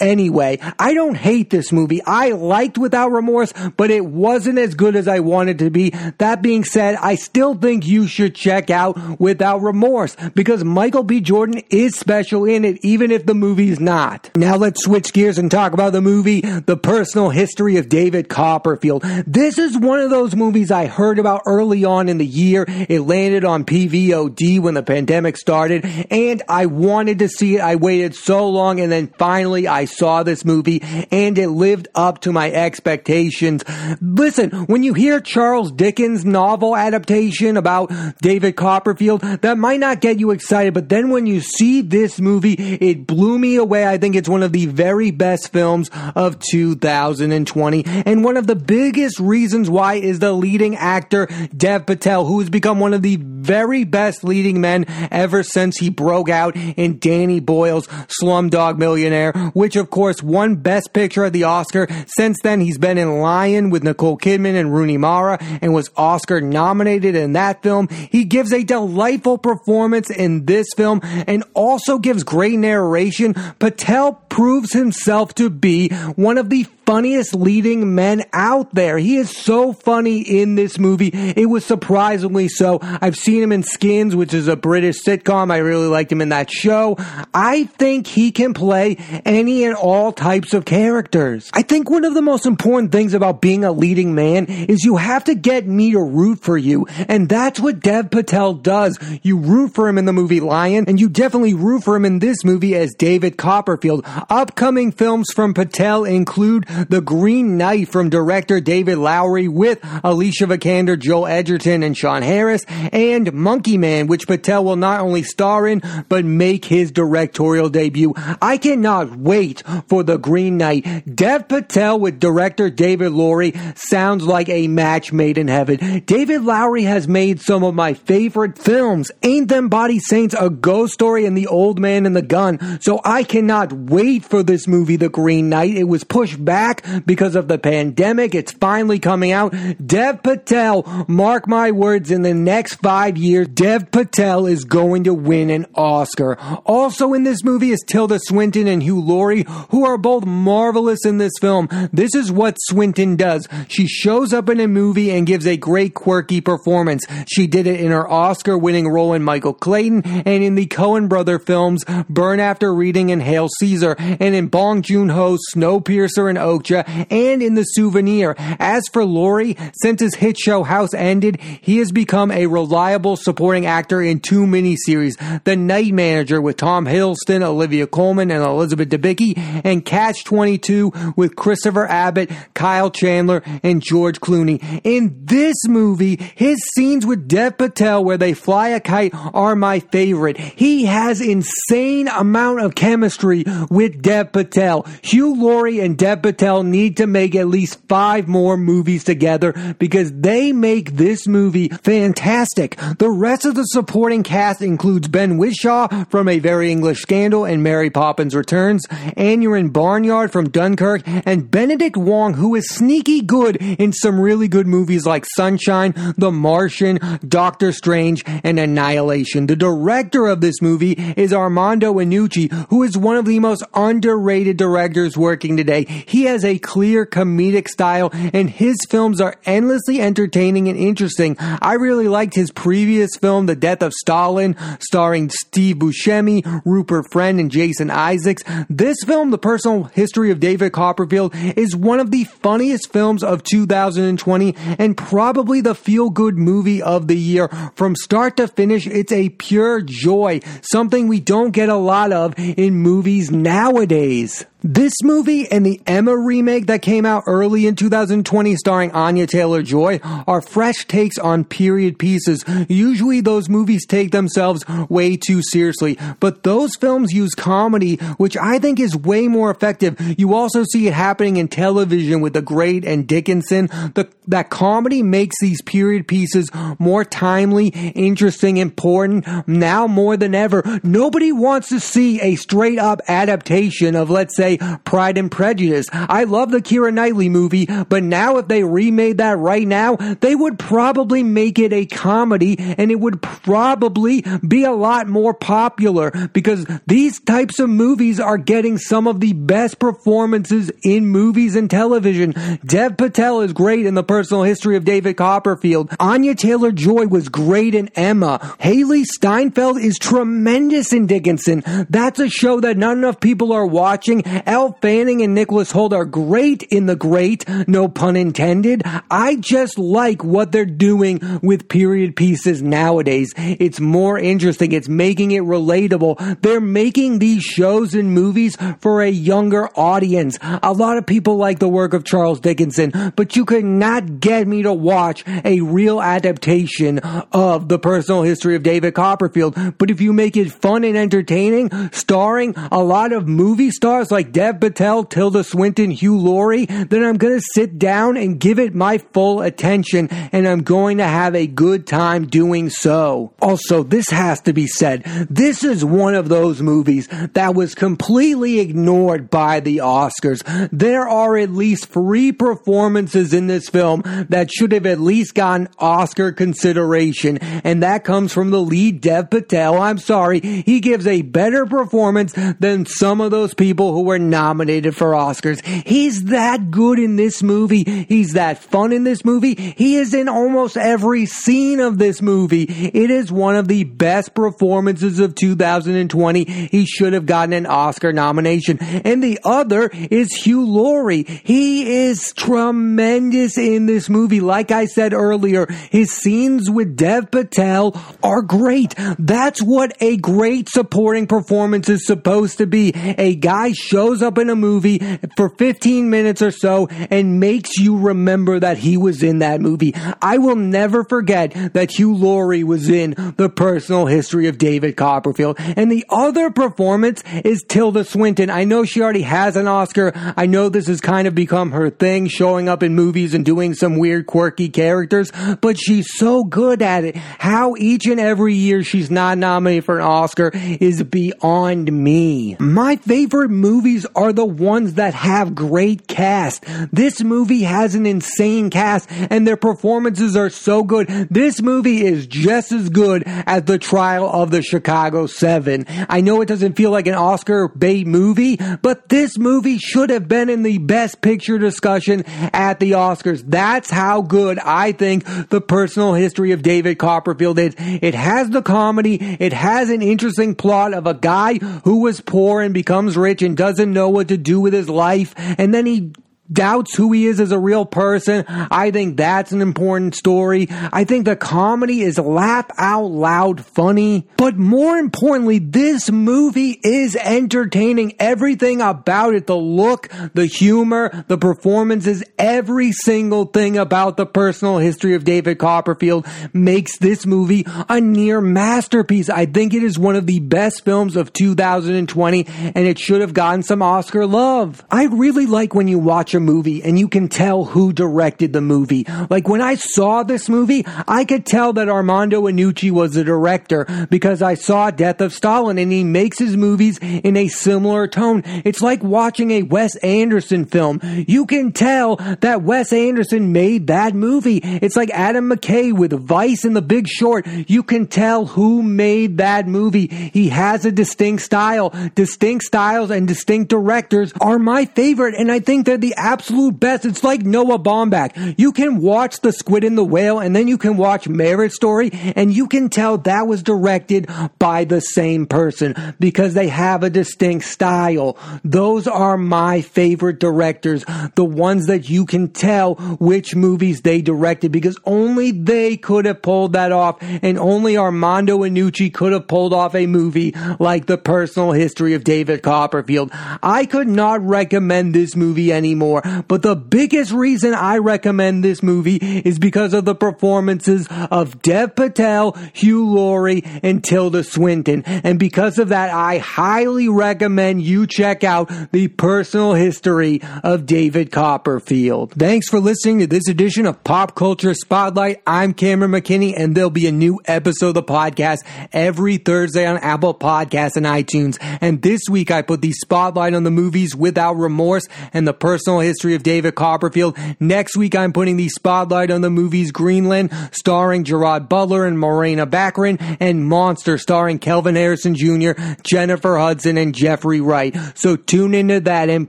anyway. 0.00 0.58
I 0.78 0.94
don't 0.94 1.16
hate 1.16 1.50
this 1.50 1.72
movie. 1.72 2.02
I 2.04 2.30
liked 2.30 2.78
Without 2.78 3.12
Remorse, 3.12 3.52
but 3.76 3.90
it 3.90 4.04
wasn't 4.04 4.58
as 4.58 4.74
good 4.74 4.96
as 4.96 5.06
I 5.06 5.20
wanted 5.20 5.58
to 5.60 5.70
be. 5.70 5.90
That 6.18 6.42
being 6.42 6.64
said, 6.64 6.96
I 6.96 7.14
still 7.14 7.54
think 7.54 7.86
you 7.86 8.06
should 8.06 8.34
check 8.34 8.70
out 8.70 9.20
Without 9.20 9.62
Remorse 9.62 10.16
because 10.34 10.64
Michael 10.64 11.02
B. 11.02 11.20
Jordan 11.20 11.62
is 11.70 11.96
special 11.96 12.44
in 12.44 12.64
it, 12.64 12.84
even 12.84 13.10
if 13.10 13.26
the 13.26 13.34
movie's 13.34 13.80
not. 13.80 14.30
Now 14.34 14.56
let's 14.56 14.84
switch 14.84 15.12
gears 15.12 15.38
and 15.38 15.50
talk 15.50 15.72
about 15.72 15.92
the 15.92 16.00
movie, 16.00 16.40
The 16.40 16.76
Personal 16.76 17.30
History 17.30 17.76
of 17.76 17.88
David 17.88 18.28
Copperfield. 18.28 19.02
This 19.26 19.58
is 19.58 19.76
one 19.76 20.00
of 20.00 20.10
those 20.10 20.34
movies 20.34 20.70
I 20.70 20.86
heard 20.86 21.18
about 21.18 21.42
early 21.46 21.84
on 21.84 22.08
in 22.08 22.18
the 22.18 22.26
year. 22.26 22.64
It 22.68 23.00
landed 23.00 23.44
on 23.44 23.64
PVOD 23.64 24.60
when 24.60 24.74
the 24.74 24.82
pandemic 24.82 25.36
started 25.36 25.84
and 26.10 26.42
I 26.48 26.66
wanted 26.66 27.18
to 27.20 27.28
see 27.28 27.56
it. 27.56 27.60
I 27.60 27.76
waited 27.76 28.14
so 28.14 28.48
long 28.48 28.80
and 28.80 28.90
then 28.90 29.08
finally 29.18 29.68
I 29.68 29.84
saw 29.90 30.22
this 30.22 30.44
movie 30.44 30.82
and 31.10 31.36
it 31.38 31.48
lived 31.48 31.88
up 31.94 32.20
to 32.22 32.32
my 32.32 32.50
expectations. 32.50 33.64
Listen, 34.00 34.50
when 34.66 34.82
you 34.82 34.94
hear 34.94 35.20
Charles 35.20 35.72
Dickens 35.72 36.24
novel 36.24 36.76
adaptation 36.76 37.56
about 37.56 37.92
David 38.20 38.56
Copperfield, 38.56 39.20
that 39.20 39.58
might 39.58 39.80
not 39.80 40.00
get 40.00 40.18
you 40.18 40.30
excited, 40.30 40.74
but 40.74 40.88
then 40.88 41.10
when 41.10 41.26
you 41.26 41.40
see 41.40 41.80
this 41.80 42.20
movie, 42.20 42.54
it 42.54 43.06
blew 43.06 43.38
me 43.38 43.56
away. 43.56 43.86
I 43.86 43.98
think 43.98 44.16
it's 44.16 44.28
one 44.28 44.42
of 44.42 44.52
the 44.52 44.66
very 44.66 45.10
best 45.10 45.52
films 45.52 45.90
of 46.14 46.38
2020 46.38 47.84
and 48.06 48.24
one 48.24 48.36
of 48.36 48.46
the 48.46 48.56
biggest 48.56 49.20
reasons 49.20 49.68
why 49.68 49.94
is 49.94 50.18
the 50.18 50.32
leading 50.32 50.76
actor 50.76 51.26
Dev 51.56 51.86
Patel, 51.86 52.24
who 52.24 52.40
has 52.40 52.50
become 52.50 52.80
one 52.80 52.94
of 52.94 53.02
the 53.02 53.16
very 53.16 53.84
best 53.84 54.24
leading 54.24 54.60
men 54.60 54.84
ever 55.10 55.42
since 55.42 55.78
he 55.78 55.90
broke 55.90 56.28
out 56.28 56.56
in 56.56 56.98
Danny 56.98 57.40
Boyle's 57.40 57.86
Slumdog 58.20 58.78
Millionaire, 58.78 59.32
which 59.54 59.76
of 59.80 59.90
course, 59.90 60.22
won 60.22 60.56
Best 60.56 60.92
Picture 60.92 61.24
at 61.24 61.32
the 61.32 61.44
Oscar. 61.44 61.88
Since 62.06 62.38
then, 62.42 62.60
he's 62.60 62.78
been 62.78 62.98
in 62.98 63.18
Lion 63.18 63.70
with 63.70 63.82
Nicole 63.82 64.16
Kidman 64.16 64.54
and 64.54 64.72
Rooney 64.72 64.98
Mara 64.98 65.38
and 65.60 65.74
was 65.74 65.90
Oscar 65.96 66.40
nominated 66.40 67.16
in 67.16 67.32
that 67.32 67.62
film. 67.62 67.88
He 67.88 68.24
gives 68.24 68.52
a 68.52 68.62
delightful 68.62 69.38
performance 69.38 70.10
in 70.10 70.46
this 70.46 70.68
film 70.76 71.00
and 71.02 71.42
also 71.54 71.98
gives 71.98 72.22
great 72.22 72.58
narration. 72.58 73.34
Patel 73.58 74.12
proves 74.28 74.72
himself 74.72 75.34
to 75.34 75.50
be 75.50 75.88
one 76.14 76.38
of 76.38 76.50
the 76.50 76.66
funniest 76.90 77.36
leading 77.36 77.94
men 77.94 78.24
out 78.32 78.74
there. 78.74 78.98
He 78.98 79.16
is 79.16 79.30
so 79.30 79.72
funny 79.72 80.22
in 80.22 80.56
this 80.56 80.76
movie. 80.76 81.10
It 81.12 81.46
was 81.46 81.64
surprisingly 81.64 82.48
so. 82.48 82.80
I've 82.82 83.14
seen 83.14 83.44
him 83.44 83.52
in 83.52 83.62
Skins, 83.62 84.16
which 84.16 84.34
is 84.34 84.48
a 84.48 84.56
British 84.56 85.00
sitcom. 85.04 85.52
I 85.52 85.58
really 85.58 85.86
liked 85.86 86.10
him 86.10 86.20
in 86.20 86.30
that 86.30 86.50
show. 86.50 86.96
I 87.32 87.66
think 87.78 88.08
he 88.08 88.32
can 88.32 88.54
play 88.54 88.96
any 89.24 89.62
and 89.62 89.76
all 89.76 90.10
types 90.10 90.52
of 90.52 90.64
characters. 90.64 91.48
I 91.52 91.62
think 91.62 91.88
one 91.88 92.04
of 92.04 92.14
the 92.14 92.22
most 92.22 92.44
important 92.44 92.90
things 92.90 93.14
about 93.14 93.40
being 93.40 93.62
a 93.62 93.70
leading 93.70 94.16
man 94.16 94.46
is 94.46 94.82
you 94.82 94.96
have 94.96 95.22
to 95.26 95.36
get 95.36 95.68
me 95.68 95.92
to 95.92 96.02
root 96.02 96.40
for 96.40 96.58
you. 96.58 96.86
And 97.06 97.28
that's 97.28 97.60
what 97.60 97.78
Dev 97.78 98.10
Patel 98.10 98.54
does. 98.54 98.98
You 99.22 99.38
root 99.38 99.74
for 99.74 99.88
him 99.88 99.96
in 99.96 100.06
the 100.06 100.12
movie 100.12 100.40
Lion, 100.40 100.86
and 100.88 100.98
you 100.98 101.08
definitely 101.08 101.54
root 101.54 101.84
for 101.84 101.94
him 101.94 102.04
in 102.04 102.18
this 102.18 102.44
movie 102.44 102.74
as 102.74 102.92
David 102.98 103.36
Copperfield. 103.38 104.04
Upcoming 104.28 104.90
films 104.90 105.28
from 105.32 105.54
Patel 105.54 106.02
include 106.02 106.66
The 106.88 107.00
Green 107.00 107.56
Knight 107.58 107.88
from 107.88 108.10
director 108.10 108.60
David 108.60 108.98
Lowery 108.98 109.48
with 109.48 109.78
Alicia 110.04 110.46
Vikander, 110.46 110.98
Joel 110.98 111.26
Edgerton, 111.26 111.82
and 111.82 111.96
Sean 111.96 112.22
Harris, 112.22 112.64
and 112.68 113.32
Monkey 113.32 113.76
Man, 113.78 114.06
which 114.06 114.26
Patel 114.26 114.64
will 114.64 114.76
not 114.76 115.00
only 115.00 115.22
star 115.22 115.66
in, 115.66 115.82
but 116.08 116.24
make 116.24 116.64
his 116.64 116.90
directorial 116.90 117.68
debut. 117.68 118.14
I 118.40 118.56
cannot 118.56 119.16
wait 119.16 119.62
for 119.88 120.02
The 120.02 120.18
Green 120.18 120.56
Knight. 120.56 121.04
Dev 121.14 121.48
Patel 121.48 121.98
with 121.98 122.20
director 122.20 122.70
David 122.70 123.12
Lowery 123.12 123.54
sounds 123.74 124.24
like 124.24 124.48
a 124.48 124.68
match 124.68 125.12
made 125.12 125.38
in 125.38 125.48
heaven. 125.48 126.02
David 126.06 126.42
Lowery 126.42 126.84
has 126.84 127.08
made 127.08 127.40
some 127.40 127.64
of 127.64 127.74
my 127.74 127.94
favorite 127.94 128.58
films. 128.58 129.10
Ain't 129.22 129.48
Them 129.48 129.68
Body 129.68 129.98
Saints, 129.98 130.34
A 130.38 130.48
Ghost 130.48 130.94
Story, 130.94 131.26
and 131.26 131.36
The 131.36 131.48
Old 131.48 131.78
Man 131.78 132.06
and 132.06 132.14
the 132.14 132.22
Gun. 132.22 132.80
So 132.80 133.00
I 133.04 133.24
cannot 133.24 133.72
wait 133.72 134.24
for 134.24 134.42
this 134.42 134.68
movie, 134.68 134.96
The 134.96 135.08
Green 135.08 135.48
Knight. 135.48 135.74
It 135.74 135.84
was 135.84 136.04
pushed 136.04 136.42
back 136.44 136.69
because 137.06 137.34
of 137.36 137.48
the 137.48 137.58
pandemic. 137.58 138.34
It's 138.34 138.52
finally 138.52 138.98
coming 138.98 139.32
out. 139.32 139.54
Dev 139.84 140.22
Patel, 140.22 141.04
mark 141.08 141.46
my 141.48 141.70
words, 141.70 142.10
in 142.10 142.22
the 142.22 142.34
next 142.34 142.74
five 142.74 143.16
years, 143.16 143.48
Dev 143.48 143.90
Patel 143.90 144.46
is 144.46 144.64
going 144.64 145.04
to 145.04 145.14
win 145.14 145.50
an 145.50 145.66
Oscar. 145.74 146.36
Also 146.66 147.12
in 147.12 147.24
this 147.24 147.44
movie 147.44 147.70
is 147.70 147.82
Tilda 147.86 148.18
Swinton 148.18 148.66
and 148.66 148.82
Hugh 148.82 149.00
Laurie, 149.00 149.44
who 149.70 149.84
are 149.84 149.98
both 149.98 150.24
marvelous 150.24 151.04
in 151.04 151.18
this 151.18 151.32
film. 151.40 151.68
This 151.92 152.14
is 152.14 152.32
what 152.32 152.56
Swinton 152.58 153.16
does. 153.16 153.48
She 153.68 153.86
shows 153.86 154.32
up 154.32 154.48
in 154.48 154.60
a 154.60 154.68
movie 154.68 155.10
and 155.10 155.26
gives 155.26 155.46
a 155.46 155.56
great 155.56 155.94
quirky 155.94 156.40
performance. 156.40 157.04
She 157.26 157.46
did 157.46 157.66
it 157.66 157.80
in 157.80 157.90
her 157.90 158.08
Oscar 158.08 158.56
winning 158.56 158.88
role 158.88 159.12
in 159.12 159.22
Michael 159.22 159.54
Clayton 159.54 160.02
and 160.04 160.42
in 160.42 160.54
the 160.54 160.66
Coen 160.66 161.08
brother 161.08 161.38
films 161.38 161.84
Burn 162.08 162.40
After 162.40 162.74
Reading 162.74 163.10
and 163.10 163.22
Hail 163.22 163.48
Caesar 163.58 163.96
and 163.98 164.34
in 164.34 164.48
Bong 164.48 164.82
Joon-ho's 164.82 165.40
Snowpiercer 165.54 166.28
and 166.28 166.38
And 166.58 167.42
in 167.42 167.54
The 167.54 167.64
Souvenir. 167.64 168.34
As 168.58 168.82
for 168.92 169.04
Laurie, 169.04 169.56
since 169.82 170.00
his 170.00 170.14
hit 170.16 170.38
show 170.38 170.62
House 170.62 170.94
ended, 170.94 171.40
he 171.40 171.78
has 171.78 171.92
become 171.92 172.30
a 172.30 172.46
reliable 172.46 173.16
supporting 173.16 173.66
actor 173.66 174.02
in 174.02 174.20
two 174.20 174.46
miniseries, 174.46 175.44
The 175.44 175.56
Night 175.56 175.92
Manager 175.92 176.40
with 176.40 176.56
Tom 176.56 176.86
Hiddleston, 176.86 177.42
Olivia 177.42 177.86
Colman, 177.86 178.30
and 178.30 178.42
Elizabeth 178.42 178.88
Debicki, 178.88 179.34
and 179.64 179.84
Catch 179.84 180.24
22 180.24 181.14
with 181.16 181.36
Christopher 181.36 181.86
Abbott, 181.86 182.30
Kyle 182.54 182.90
Chandler, 182.90 183.42
and 183.62 183.82
George 183.82 184.20
Clooney. 184.20 184.80
In 184.84 185.24
this 185.24 185.56
movie, 185.68 186.16
his 186.34 186.58
scenes 186.74 187.06
with 187.06 187.28
Dev 187.28 187.58
Patel 187.58 188.04
where 188.04 188.18
they 188.18 188.34
fly 188.34 188.68
a 188.68 188.80
kite 188.80 189.12
are 189.14 189.54
my 189.54 189.80
favorite. 189.80 190.36
He 190.36 190.86
has 190.86 191.20
insane 191.20 192.08
amount 192.08 192.60
of 192.60 192.74
chemistry 192.74 193.44
with 193.70 194.02
Dev 194.02 194.32
Patel. 194.32 194.86
Hugh 195.02 195.34
Laurie 195.34 195.80
and 195.80 195.96
Dev 195.96 196.22
Patel 196.22 196.39
need 196.40 196.96
to 196.98 197.06
make 197.06 197.34
at 197.34 197.48
least 197.48 197.80
five 197.88 198.28
more 198.28 198.56
movies 198.56 199.04
together 199.04 199.52
because 199.78 200.12
they 200.12 200.52
make 200.52 200.92
this 200.92 201.26
movie 201.26 201.68
fantastic. 201.68 202.76
The 202.98 203.10
rest 203.10 203.44
of 203.44 203.54
the 203.54 203.64
supporting 203.64 204.22
cast 204.22 204.62
includes 204.62 205.08
Ben 205.08 205.38
Whishaw 205.38 206.08
from 206.10 206.28
A 206.28 206.38
Very 206.38 206.70
English 206.70 207.00
Scandal 207.00 207.44
and 207.44 207.62
Mary 207.62 207.90
Poppins 207.90 208.34
Returns, 208.34 208.86
Aneurin 209.16 209.72
Barnard 209.72 210.32
from 210.32 210.48
Dunkirk, 210.48 211.02
and 211.06 211.50
Benedict 211.50 211.96
Wong, 211.96 212.34
who 212.34 212.54
is 212.54 212.68
sneaky 212.68 213.20
good 213.20 213.56
in 213.56 213.92
some 213.92 214.18
really 214.18 214.48
good 214.48 214.66
movies 214.66 215.06
like 215.06 215.26
Sunshine, 215.36 215.92
The 216.16 216.32
Martian, 216.32 216.98
Doctor 217.26 217.72
Strange, 217.72 218.24
and 218.26 218.58
Annihilation. 218.58 219.46
The 219.46 219.56
director 219.56 220.26
of 220.26 220.40
this 220.40 220.62
movie 220.62 220.92
is 221.16 221.32
Armando 221.32 221.94
Iannucci, 221.94 222.68
who 222.70 222.82
is 222.82 222.96
one 222.96 223.16
of 223.16 223.24
the 223.24 223.38
most 223.40 223.64
underrated 223.74 224.56
directors 224.56 225.16
working 225.16 225.56
today. 225.56 225.84
He 226.06 226.24
has 226.30 226.44
a 226.44 226.58
clear 226.58 227.04
comedic 227.04 227.66
style, 227.66 228.10
and 228.12 228.48
his 228.48 228.76
films 228.88 229.20
are 229.20 229.36
endlessly 229.44 230.00
entertaining 230.00 230.68
and 230.68 230.78
interesting. 230.78 231.36
I 231.40 231.74
really 231.74 232.06
liked 232.06 232.36
his 232.36 232.52
previous 232.52 233.10
film, 233.16 233.46
The 233.46 233.56
Death 233.56 233.82
of 233.82 233.92
Stalin, 233.92 234.56
starring 234.80 235.28
Steve 235.30 235.76
Buscemi, 235.76 236.62
Rupert 236.64 237.10
Friend, 237.10 237.40
and 237.40 237.50
Jason 237.50 237.90
Isaacs. 237.90 238.44
This 238.68 238.96
film, 239.04 239.32
The 239.32 239.38
Personal 239.38 239.84
History 239.84 240.30
of 240.30 240.38
David 240.38 240.72
Copperfield, 240.72 241.34
is 241.34 241.74
one 241.74 241.98
of 241.98 242.12
the 242.12 242.24
funniest 242.24 242.92
films 242.92 243.24
of 243.24 243.42
2020 243.42 244.54
and 244.78 244.96
probably 244.96 245.60
the 245.60 245.74
feel 245.74 246.10
good 246.10 246.38
movie 246.38 246.80
of 246.80 247.08
the 247.08 247.16
year. 247.16 247.48
From 247.74 247.96
start 247.96 248.36
to 248.36 248.46
finish, 248.46 248.86
it's 248.86 249.12
a 249.12 249.30
pure 249.30 249.80
joy, 249.80 250.40
something 250.62 251.08
we 251.08 251.18
don't 251.18 251.50
get 251.50 251.68
a 251.68 251.74
lot 251.74 252.12
of 252.12 252.34
in 252.38 252.76
movies 252.76 253.32
nowadays. 253.32 254.46
This 254.62 254.92
movie 255.02 255.50
and 255.50 255.64
the 255.64 255.80
Emma 255.86 256.16
remake 256.16 256.66
that 256.66 256.82
came 256.82 257.06
out 257.06 257.24
early 257.26 257.66
in 257.66 257.76
2020 257.76 258.56
starring 258.56 258.90
Anya 258.92 259.26
Taylor-Joy 259.26 260.00
are 260.26 260.42
fresh 260.42 260.84
takes 260.84 261.16
on 261.18 261.44
period 261.44 261.98
pieces. 261.98 262.44
Usually 262.68 263.22
those 263.22 263.48
movies 263.48 263.86
take 263.86 264.10
themselves 264.10 264.66
way 264.90 265.16
too 265.16 265.40
seriously, 265.42 265.96
but 266.20 266.42
those 266.42 266.76
films 266.76 267.12
use 267.12 267.34
comedy, 267.34 267.96
which 268.18 268.36
I 268.36 268.58
think 268.58 268.80
is 268.80 268.94
way 268.94 269.28
more 269.28 269.50
effective. 269.50 269.96
You 270.18 270.34
also 270.34 270.64
see 270.64 270.86
it 270.86 270.92
happening 270.92 271.38
in 271.38 271.48
television 271.48 272.20
with 272.20 272.34
The 272.34 272.42
Great 272.42 272.84
and 272.84 273.06
Dickinson. 273.06 273.68
The, 273.94 274.10
that 274.28 274.50
comedy 274.50 275.02
makes 275.02 275.36
these 275.40 275.62
period 275.62 276.06
pieces 276.06 276.50
more 276.78 277.04
timely, 277.04 277.68
interesting, 277.68 278.58
important, 278.58 279.26
now 279.48 279.86
more 279.86 280.18
than 280.18 280.34
ever. 280.34 280.62
Nobody 280.82 281.32
wants 281.32 281.70
to 281.70 281.80
see 281.80 282.20
a 282.20 282.36
straight 282.36 282.78
up 282.78 283.00
adaptation 283.08 283.96
of, 283.96 284.10
let's 284.10 284.36
say, 284.36 284.49
say 284.50 284.78
Pride 284.84 285.18
and 285.18 285.30
Prejudice. 285.30 285.86
I 285.92 286.24
love 286.24 286.50
the 286.50 286.60
Keira 286.60 286.92
Knightley 286.92 287.28
movie, 287.28 287.66
but 287.66 288.02
now 288.02 288.38
if 288.38 288.48
they 288.48 288.64
remade 288.64 289.18
that 289.18 289.38
right 289.38 289.66
now, 289.66 289.96
they 289.96 290.34
would 290.34 290.58
probably 290.58 291.22
make 291.22 291.58
it 291.58 291.72
a 291.72 291.86
comedy 291.86 292.56
and 292.58 292.90
it 292.90 293.00
would 293.00 293.22
probably 293.22 294.24
be 294.46 294.64
a 294.64 294.72
lot 294.72 295.08
more 295.08 295.34
popular 295.34 296.10
because 296.32 296.66
these 296.86 297.20
types 297.20 297.58
of 297.58 297.68
movies 297.68 298.20
are 298.20 298.38
getting 298.38 298.78
some 298.78 299.06
of 299.06 299.20
the 299.20 299.32
best 299.32 299.78
performances 299.78 300.70
in 300.82 301.06
movies 301.06 301.54
and 301.54 301.70
television. 301.70 302.34
Dev 302.64 302.96
Patel 302.96 303.40
is 303.40 303.52
great 303.52 303.86
in 303.86 303.94
the 303.94 304.02
personal 304.02 304.42
history 304.42 304.76
of 304.76 304.84
David 304.84 305.16
Copperfield. 305.16 305.94
Anya 306.00 306.34
Taylor 306.34 306.72
Joy 306.72 307.06
was 307.06 307.28
great 307.28 307.74
in 307.74 307.88
Emma. 307.94 308.38
Hailee 308.60 309.04
Steinfeld 309.04 309.78
is 309.78 309.98
tremendous 309.98 310.92
in 310.92 311.06
Dickinson. 311.06 311.62
That's 311.88 312.18
a 312.18 312.28
show 312.28 312.60
that 312.60 312.76
not 312.76 312.96
enough 312.96 313.20
people 313.20 313.52
are 313.52 313.66
watching. 313.66 314.22
Elle 314.46 314.76
Fanning 314.80 315.22
and 315.22 315.34
Nicholas 315.34 315.72
Hoult 315.72 315.92
are 315.92 316.04
great 316.04 316.62
in 316.64 316.86
The 316.86 316.96
Great, 316.96 317.48
no 317.68 317.88
pun 317.88 318.16
intended. 318.16 318.82
I 319.10 319.36
just 319.36 319.78
like 319.78 320.24
what 320.24 320.52
they're 320.52 320.64
doing 320.64 321.40
with 321.42 321.68
period 321.68 322.16
pieces 322.16 322.62
nowadays. 322.62 323.32
It's 323.36 323.80
more 323.80 324.18
interesting. 324.18 324.72
It's 324.72 324.88
making 324.88 325.32
it 325.32 325.42
relatable. 325.42 326.40
They're 326.42 326.60
making 326.60 327.18
these 327.18 327.42
shows 327.42 327.94
and 327.94 328.12
movies 328.12 328.56
for 328.80 329.02
a 329.02 329.10
younger 329.10 329.68
audience. 329.78 330.38
A 330.42 330.72
lot 330.72 330.96
of 330.96 331.06
people 331.06 331.36
like 331.36 331.58
the 331.58 331.68
work 331.68 331.94
of 331.94 332.04
Charles 332.04 332.40
Dickinson, 332.40 333.12
but 333.16 333.36
you 333.36 333.44
could 333.44 333.64
not 333.64 334.20
get 334.20 334.46
me 334.46 334.62
to 334.62 334.72
watch 334.72 335.24
a 335.44 335.60
real 335.60 336.00
adaptation 336.00 336.98
of 336.98 337.68
the 337.68 337.78
personal 337.78 338.22
history 338.22 338.56
of 338.56 338.62
David 338.62 338.94
Copperfield. 338.94 339.56
But 339.78 339.90
if 339.90 340.00
you 340.00 340.12
make 340.12 340.36
it 340.36 340.50
fun 340.50 340.84
and 340.84 340.96
entertaining, 340.96 341.70
starring 341.92 342.54
a 342.70 342.82
lot 342.82 343.12
of 343.12 343.28
movie 343.28 343.70
stars 343.70 344.10
like 344.10 344.29
Dev 344.32 344.60
Patel, 344.60 345.04
Tilda 345.04 345.44
Swinton, 345.44 345.90
Hugh 345.90 346.18
Laurie, 346.18 346.66
then 346.66 347.04
I'm 347.04 347.16
going 347.16 347.38
to 347.38 347.46
sit 347.52 347.78
down 347.78 348.16
and 348.16 348.38
give 348.38 348.58
it 348.58 348.74
my 348.74 348.98
full 348.98 349.40
attention 349.42 350.08
and 350.10 350.46
I'm 350.46 350.62
going 350.62 350.98
to 350.98 351.04
have 351.04 351.34
a 351.34 351.46
good 351.46 351.86
time 351.86 352.26
doing 352.26 352.70
so. 352.70 353.32
Also, 353.42 353.82
this 353.82 354.10
has 354.10 354.40
to 354.42 354.52
be 354.52 354.66
said. 354.66 355.02
This 355.28 355.64
is 355.64 355.84
one 355.84 356.14
of 356.14 356.28
those 356.28 356.62
movies 356.62 357.08
that 357.34 357.54
was 357.54 357.74
completely 357.74 358.60
ignored 358.60 359.30
by 359.30 359.60
the 359.60 359.78
Oscars. 359.78 360.42
There 360.70 361.08
are 361.08 361.36
at 361.36 361.50
least 361.50 361.86
three 361.86 362.32
performances 362.32 363.34
in 363.34 363.46
this 363.46 363.68
film 363.68 364.02
that 364.28 364.50
should 364.52 364.72
have 364.72 364.86
at 364.86 365.00
least 365.00 365.34
gotten 365.34 365.68
Oscar 365.78 366.32
consideration, 366.32 367.38
and 367.38 367.82
that 367.82 368.04
comes 368.04 368.32
from 368.32 368.50
the 368.50 368.60
lead 368.60 369.00
Dev 369.00 369.30
Patel. 369.30 369.80
I'm 369.80 369.98
sorry, 369.98 370.40
he 370.40 370.80
gives 370.80 371.06
a 371.06 371.22
better 371.22 371.66
performance 371.66 372.32
than 372.58 372.86
some 372.86 373.20
of 373.20 373.30
those 373.30 373.54
people 373.54 373.92
who 373.92 374.02
were 374.02 374.18
nominated 374.28 374.96
for 374.96 375.12
Oscars. 375.12 375.64
He's 375.86 376.24
that 376.24 376.70
good 376.70 376.98
in 376.98 377.16
this 377.16 377.42
movie. 377.42 378.04
He's 378.08 378.34
that 378.34 378.58
fun 378.58 378.92
in 378.92 379.04
this 379.04 379.24
movie. 379.24 379.54
He 379.54 379.96
is 379.96 380.12
in 380.14 380.28
almost 380.28 380.76
every 380.76 381.26
scene 381.26 381.80
of 381.80 381.98
this 381.98 382.20
movie. 382.20 382.64
It 382.64 383.10
is 383.10 383.32
one 383.32 383.56
of 383.56 383.68
the 383.68 383.84
best 383.84 384.34
performances 384.34 385.18
of 385.20 385.34
2020. 385.34 386.44
He 386.44 386.84
should 386.84 387.12
have 387.12 387.26
gotten 387.26 387.52
an 387.52 387.66
Oscar 387.66 388.12
nomination. 388.12 388.78
And 388.80 389.22
the 389.22 389.38
other 389.44 389.90
is 389.92 390.34
Hugh 390.34 390.66
Laurie. 390.66 391.22
He 391.22 392.06
is 392.06 392.32
tremendous 392.32 393.56
in 393.56 393.86
this 393.86 394.08
movie. 394.08 394.40
Like 394.40 394.70
I 394.70 394.86
said 394.86 395.12
earlier, 395.12 395.66
his 395.90 396.12
scenes 396.12 396.68
with 396.70 396.96
Dev 396.96 397.30
Patel 397.30 398.00
are 398.22 398.42
great. 398.42 398.94
That's 399.18 399.60
what 399.60 399.96
a 400.00 400.16
great 400.16 400.68
supporting 400.68 401.26
performance 401.26 401.88
is 401.88 402.06
supposed 402.06 402.58
to 402.58 402.66
be. 402.66 402.92
A 402.94 403.36
guy 403.36 403.72
shows 403.72 404.09
up 404.22 404.38
in 404.38 404.50
a 404.50 404.56
movie 404.56 404.98
for 405.36 405.48
15 405.48 406.10
minutes 406.10 406.42
or 406.42 406.50
so 406.50 406.88
and 406.88 407.40
makes 407.40 407.78
you 407.78 407.96
remember 407.96 408.58
that 408.58 408.78
he 408.78 408.96
was 408.96 409.22
in 409.22 409.38
that 409.38 409.60
movie. 409.60 409.94
I 410.20 410.38
will 410.38 410.56
never 410.56 411.04
forget 411.04 411.52
that 411.74 411.92
Hugh 411.98 412.14
Laurie 412.14 412.64
was 412.64 412.88
in 412.88 413.14
The 413.36 413.48
Personal 413.48 414.06
History 414.06 414.48
of 414.48 414.58
David 414.58 414.96
Copperfield. 414.96 415.56
And 415.58 415.90
the 415.90 416.04
other 416.10 416.50
performance 416.50 417.22
is 417.44 417.64
Tilda 417.68 418.04
Swinton. 418.04 418.50
I 418.50 418.64
know 418.64 418.84
she 418.84 419.02
already 419.02 419.22
has 419.22 419.56
an 419.56 419.68
Oscar. 419.68 420.12
I 420.36 420.46
know 420.46 420.68
this 420.68 420.88
has 420.88 421.00
kind 421.00 421.28
of 421.28 421.34
become 421.34 421.72
her 421.72 421.90
thing, 421.90 422.26
showing 422.26 422.68
up 422.68 422.82
in 422.82 422.94
movies 422.94 423.34
and 423.34 423.44
doing 423.44 423.74
some 423.74 423.96
weird, 423.96 424.26
quirky 424.26 424.68
characters, 424.68 425.32
but 425.60 425.78
she's 425.78 426.06
so 426.16 426.44
good 426.44 426.82
at 426.82 427.04
it. 427.04 427.16
How 427.16 427.74
each 427.76 428.06
and 428.06 428.20
every 428.20 428.54
year 428.54 428.82
she's 428.82 429.10
not 429.10 429.38
nominated 429.38 429.84
for 429.84 429.98
an 429.98 430.04
Oscar 430.04 430.50
is 430.54 431.02
beyond 431.02 431.92
me. 431.92 432.56
My 432.58 432.96
favorite 432.96 433.50
movies 433.50 433.99
are 434.14 434.32
the 434.32 434.44
ones 434.44 434.94
that 434.94 435.14
have 435.14 435.54
great 435.54 436.06
cast. 436.08 436.64
This 436.92 437.22
movie 437.22 437.62
has 437.62 437.94
an 437.94 438.06
insane 438.06 438.70
cast 438.70 439.08
and 439.10 439.46
their 439.46 439.56
performances 439.56 440.36
are 440.36 440.50
so 440.50 440.82
good. 440.82 441.08
This 441.30 441.60
movie 441.60 442.04
is 442.04 442.26
just 442.26 442.72
as 442.72 442.88
good 442.88 443.22
as 443.26 443.64
the 443.64 443.78
trial 443.78 444.28
of 444.28 444.50
the 444.50 444.62
Chicago 444.62 445.26
Seven. 445.26 445.86
I 446.08 446.20
know 446.20 446.40
it 446.40 446.46
doesn't 446.46 446.76
feel 446.76 446.90
like 446.90 447.06
an 447.06 447.14
Oscar 447.14 447.68
bait 447.68 448.06
movie, 448.06 448.56
but 448.82 449.08
this 449.08 449.38
movie 449.38 449.78
should 449.78 450.10
have 450.10 450.28
been 450.28 450.48
in 450.48 450.62
the 450.62 450.78
best 450.78 451.20
picture 451.20 451.58
discussion 451.58 452.24
at 452.26 452.80
the 452.80 452.92
Oscars. 452.92 453.42
That's 453.46 453.90
how 453.90 454.22
good 454.22 454.58
I 454.58 454.92
think 454.92 455.24
the 455.48 455.60
personal 455.60 456.14
history 456.14 456.52
of 456.52 456.62
David 456.62 456.98
Copperfield 456.98 457.58
is. 457.58 457.74
It 457.78 458.14
has 458.14 458.50
the 458.50 458.62
comedy. 458.62 459.16
It 459.40 459.52
has 459.52 459.90
an 459.90 460.02
interesting 460.02 460.54
plot 460.54 460.94
of 460.94 461.06
a 461.06 461.14
guy 461.14 461.58
who 461.84 462.00
was 462.00 462.20
poor 462.20 462.60
and 462.62 462.72
becomes 462.72 463.16
rich 463.16 463.42
and 463.42 463.56
doesn't 463.56 463.89
know 463.92 464.08
what 464.08 464.28
to 464.28 464.36
do 464.36 464.60
with 464.60 464.72
his 464.72 464.88
life. 464.88 465.34
And 465.36 465.74
then 465.74 465.86
he 465.86 466.12
doubts 466.52 466.94
who 466.94 467.12
he 467.12 467.26
is 467.26 467.40
as 467.40 467.52
a 467.52 467.58
real 467.58 467.84
person. 467.84 468.44
I 468.48 468.90
think 468.90 469.16
that's 469.16 469.52
an 469.52 469.60
important 469.62 470.14
story. 470.14 470.68
I 470.70 471.04
think 471.04 471.24
the 471.24 471.36
comedy 471.36 472.02
is 472.02 472.18
laugh 472.18 472.66
out 472.78 473.06
loud 473.06 473.64
funny. 473.64 474.28
But 474.36 474.56
more 474.56 474.96
importantly, 474.96 475.58
this 475.58 476.10
movie 476.10 476.80
is 476.82 477.16
entertaining. 477.16 478.14
Everything 478.18 478.80
about 478.80 479.34
it, 479.34 479.46
the 479.46 479.56
look, 479.56 480.08
the 480.34 480.46
humor, 480.46 481.24
the 481.28 481.38
performances, 481.38 482.24
every 482.38 482.92
single 482.92 483.44
thing 483.44 483.76
about 483.76 484.16
the 484.16 484.26
personal 484.26 484.78
history 484.78 485.14
of 485.14 485.24
David 485.24 485.58
Copperfield 485.58 486.26
makes 486.52 486.98
this 486.98 487.26
movie 487.26 487.66
a 487.88 488.00
near 488.00 488.40
masterpiece. 488.40 489.28
I 489.28 489.46
think 489.46 489.74
it 489.74 489.82
is 489.82 489.98
one 489.98 490.16
of 490.16 490.26
the 490.26 490.40
best 490.40 490.84
films 490.84 491.16
of 491.16 491.32
2020 491.32 492.46
and 492.46 492.86
it 492.86 492.98
should 492.98 493.20
have 493.20 493.34
gotten 493.34 493.62
some 493.62 493.82
Oscar 493.82 494.26
love. 494.26 494.84
I 494.90 495.04
really 495.06 495.46
like 495.46 495.74
when 495.74 495.88
you 495.88 495.98
watch 495.98 496.34
a 496.34 496.39
movie 496.40 496.82
and 496.82 496.98
you 496.98 497.08
can 497.08 497.28
tell 497.28 497.64
who 497.64 497.92
directed 497.92 498.52
the 498.52 498.60
movie. 498.60 499.06
Like 499.28 499.48
when 499.48 499.60
I 499.60 499.74
saw 499.74 500.22
this 500.22 500.48
movie, 500.48 500.84
I 501.06 501.24
could 501.24 501.46
tell 501.46 501.72
that 501.74 501.88
Armando 501.88 502.42
Iannucci 502.42 502.90
was 502.90 503.14
the 503.14 503.24
director 503.24 503.86
because 504.10 504.42
I 504.42 504.54
saw 504.54 504.90
Death 504.90 505.20
of 505.20 505.32
Stalin 505.32 505.78
and 505.78 505.92
he 505.92 506.04
makes 506.04 506.38
his 506.38 506.56
movies 506.56 506.98
in 506.98 507.36
a 507.36 507.48
similar 507.48 508.06
tone. 508.06 508.42
It's 508.64 508.80
like 508.80 509.02
watching 509.02 509.50
a 509.50 509.62
Wes 509.62 509.96
Anderson 509.96 510.64
film. 510.64 511.00
You 511.02 511.46
can 511.46 511.72
tell 511.72 512.16
that 512.16 512.62
Wes 512.62 512.92
Anderson 512.92 513.52
made 513.52 513.88
that 513.88 514.14
movie. 514.14 514.58
It's 514.62 514.96
like 514.96 515.10
Adam 515.10 515.50
McKay 515.50 515.92
with 515.92 516.12
Vice 516.12 516.64
and 516.64 516.74
The 516.74 516.82
Big 516.82 517.08
Short. 517.08 517.46
You 517.46 517.82
can 517.82 518.06
tell 518.06 518.46
who 518.46 518.82
made 518.82 519.38
that 519.38 519.66
movie. 519.66 520.06
He 520.06 520.48
has 520.48 520.84
a 520.84 520.92
distinct 520.92 521.42
style. 521.42 521.90
Distinct 522.14 522.64
styles 522.64 523.10
and 523.10 523.28
distinct 523.28 523.70
directors 523.70 524.32
are 524.40 524.58
my 524.58 524.86
favorite 524.86 525.34
and 525.34 525.50
I 525.50 525.60
think 525.60 525.86
they're 525.86 525.98
the 525.98 526.14
absolute 526.30 526.78
best. 526.78 527.04
It's 527.04 527.24
like 527.24 527.42
Noah 527.42 527.78
Baumbach. 527.80 528.54
You 528.56 528.70
can 528.72 529.00
watch 529.00 529.40
The 529.40 529.52
Squid 529.52 529.82
and 529.82 529.98
the 529.98 530.04
Whale 530.04 530.38
and 530.38 530.54
then 530.54 530.68
you 530.68 530.78
can 530.78 530.96
watch 530.96 531.28
Marriage 531.28 531.72
Story 531.72 532.10
and 532.12 532.54
you 532.54 532.68
can 532.68 532.88
tell 532.88 533.18
that 533.18 533.48
was 533.48 533.64
directed 533.64 534.30
by 534.60 534.84
the 534.84 535.00
same 535.00 535.46
person 535.46 536.14
because 536.20 536.54
they 536.54 536.68
have 536.68 537.02
a 537.02 537.10
distinct 537.10 537.64
style. 537.64 538.38
Those 538.62 539.08
are 539.08 539.36
my 539.36 539.80
favorite 539.80 540.38
directors. 540.38 541.04
The 541.34 541.44
ones 541.44 541.86
that 541.86 542.08
you 542.08 542.26
can 542.26 542.48
tell 542.48 542.94
which 543.18 543.56
movies 543.56 544.02
they 544.02 544.22
directed 544.22 544.70
because 544.70 544.98
only 545.04 545.50
they 545.50 545.96
could 545.96 546.26
have 546.26 546.42
pulled 546.42 546.74
that 546.74 546.92
off 546.92 547.16
and 547.20 547.58
only 547.58 547.96
Armando 547.96 548.58
Iannucci 548.58 549.12
could 549.12 549.32
have 549.32 549.48
pulled 549.48 549.72
off 549.72 549.96
a 549.96 550.06
movie 550.06 550.54
like 550.78 551.06
The 551.06 551.18
Personal 551.18 551.72
History 551.72 552.14
of 552.14 552.22
David 552.22 552.62
Copperfield. 552.62 553.32
I 553.62 553.84
could 553.84 554.08
not 554.08 554.40
recommend 554.46 555.12
this 555.12 555.34
movie 555.34 555.72
anymore 555.72 556.09
But 556.14 556.62
the 556.62 556.76
biggest 556.76 557.32
reason 557.32 557.74
I 557.74 557.98
recommend 557.98 558.64
this 558.64 558.82
movie 558.82 559.16
is 559.16 559.58
because 559.58 559.94
of 559.94 560.04
the 560.04 560.14
performances 560.14 561.06
of 561.30 561.62
Dev 561.62 561.94
Patel, 561.94 562.52
Hugh 562.72 563.06
Laurie, 563.08 563.62
and 563.82 564.02
Tilda 564.02 564.44
Swinton. 564.44 565.02
And 565.04 565.38
because 565.38 565.78
of 565.78 565.90
that, 565.90 566.10
I 566.10 566.38
highly 566.38 567.08
recommend 567.08 567.82
you 567.82 568.06
check 568.06 568.44
out 568.44 568.70
the 568.92 569.08
personal 569.08 569.74
history 569.74 570.40
of 570.64 570.86
David 570.86 571.30
Copperfield. 571.30 572.32
Thanks 572.32 572.68
for 572.68 572.80
listening 572.80 573.20
to 573.20 573.26
this 573.26 573.48
edition 573.48 573.86
of 573.86 574.02
Pop 574.04 574.34
Culture 574.34 574.74
Spotlight. 574.74 575.42
I'm 575.46 575.74
Cameron 575.74 576.12
McKinney, 576.12 576.54
and 576.56 576.74
there'll 576.74 576.90
be 576.90 577.06
a 577.06 577.12
new 577.12 577.40
episode 577.44 577.88
of 577.88 577.94
the 577.94 578.02
podcast 578.02 578.58
every 578.92 579.36
Thursday 579.36 579.86
on 579.86 579.98
Apple 579.98 580.34
Podcasts 580.34 580.96
and 580.96 581.06
iTunes. 581.06 581.58
And 581.80 582.02
this 582.02 582.20
week 582.30 582.50
I 582.50 582.62
put 582.62 582.80
the 582.80 582.92
spotlight 582.92 583.54
on 583.54 583.64
the 583.64 583.70
movies 583.70 584.16
Without 584.16 584.54
Remorse 584.54 585.06
and 585.32 585.46
the 585.46 585.54
personal 586.00 586.08
history 586.08 586.34
of 586.34 586.42
David 586.42 586.74
Copperfield. 586.74 587.36
Next 587.60 587.96
week 587.96 588.14
I'm 588.16 588.32
putting 588.32 588.56
the 588.56 588.68
spotlight 588.68 589.30
on 589.30 589.40
the 589.42 589.50
movies 589.50 589.92
Greenland, 589.92 590.50
starring 590.72 591.24
Gerard 591.24 591.68
Butler 591.68 592.06
and 592.06 592.18
Morena 592.18 592.66
Baccarin, 592.66 593.18
and 593.40 593.66
Monster, 593.66 594.18
starring 594.18 594.58
Kelvin 594.58 594.96
Harrison 594.96 595.34
Jr., 595.34 595.72
Jennifer 596.02 596.56
Hudson, 596.56 596.96
and 596.96 597.14
Jeffrey 597.14 597.60
Wright. 597.60 597.94
So 598.14 598.36
tune 598.36 598.74
into 598.74 599.00
that 599.00 599.28
and 599.28 599.48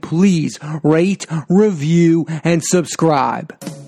please 0.00 0.58
rate, 0.82 1.26
review, 1.48 2.26
and 2.44 2.62
subscribe. 2.62 3.81